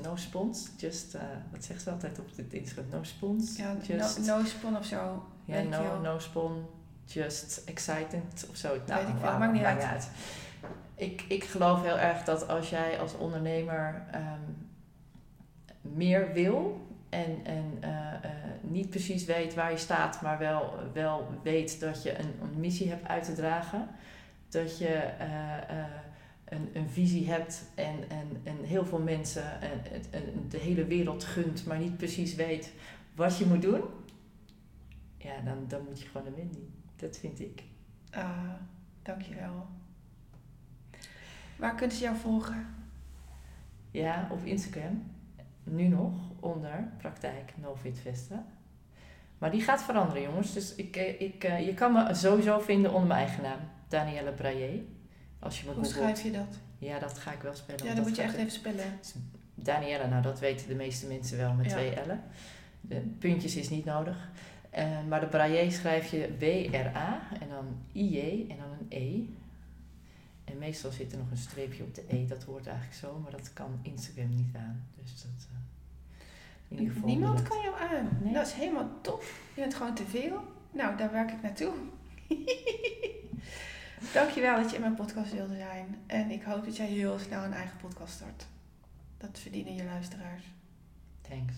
[0.02, 2.90] No spons, just, eh, wat zegt ze altijd op dit Instagram?
[2.90, 5.24] No spons, Ja, just, no, no spon of zo.
[5.44, 6.66] ja, no, no spon,
[7.04, 8.68] just excited of zo.
[8.68, 10.08] Nou, Weet ik veel, wauw, maakt niet uit.
[10.94, 14.40] Ik, ik geloof heel erg dat als jij als ondernemer ehm,
[15.80, 18.30] meer wil en, en eh, eh,
[18.60, 22.88] niet precies weet waar je staat, maar wel, wel weet dat je een, een missie
[22.88, 23.88] hebt uit te dragen,
[24.48, 25.10] dat je
[26.52, 31.66] een, een visie hebt en, en, en heel veel mensen en, de hele wereld gunt,
[31.66, 32.72] maar niet precies weet
[33.14, 33.82] wat je moet doen,
[35.16, 36.66] ja, dan, dan moet je gewoon naar Wendy.
[36.96, 37.62] Dat vind ik.
[38.10, 38.54] Ah,
[39.02, 39.66] dankjewel.
[41.56, 42.66] Waar kunnen ze jou volgen?
[43.90, 45.02] Ja, op Instagram.
[45.64, 48.44] Nu nog onder praktijk Novit Vestra.
[49.38, 50.52] Maar die gaat veranderen, jongens.
[50.52, 53.58] Dus ik, eh, ik, eh, je kan me sowieso vinden onder mijn eigen naam.
[53.88, 54.82] Danielle Braillet.
[55.42, 55.92] Als je Hoe googelt.
[55.94, 56.56] schrijf je dat?
[56.78, 57.84] Ja, dat ga ik wel spellen.
[57.86, 58.84] Ja, dat moet je echt even spellen.
[59.54, 61.72] Danielle, nou dat weten de meeste mensen wel met Ja.
[61.72, 62.20] twee L'en.
[62.80, 64.30] De puntjes is niet nodig.
[64.70, 69.20] Eh, maar de Braillet schrijf je W-R-A en dan I-J en dan een E.
[70.44, 72.26] En meestal zit er nog een streepje op de E.
[72.26, 74.84] Dat hoort eigenlijk zo, maar dat kan Instagram niet aan.
[75.02, 75.30] Dus dat...
[75.50, 75.56] eh,
[76.68, 78.18] in ieder geval Niemand kan jou aan.
[78.22, 78.32] Nee.
[78.32, 79.22] Dat is helemaal top.
[79.54, 80.40] Je bent gewoon te veel.
[80.70, 81.72] Nou, daar werk ik naartoe.
[84.12, 85.96] Dankjewel dat je in mijn podcast wilde zijn.
[86.06, 88.46] En ik hoop dat jij heel snel een eigen podcast start.
[89.18, 90.44] Dat verdienen je luisteraars.
[91.28, 91.54] Thanks.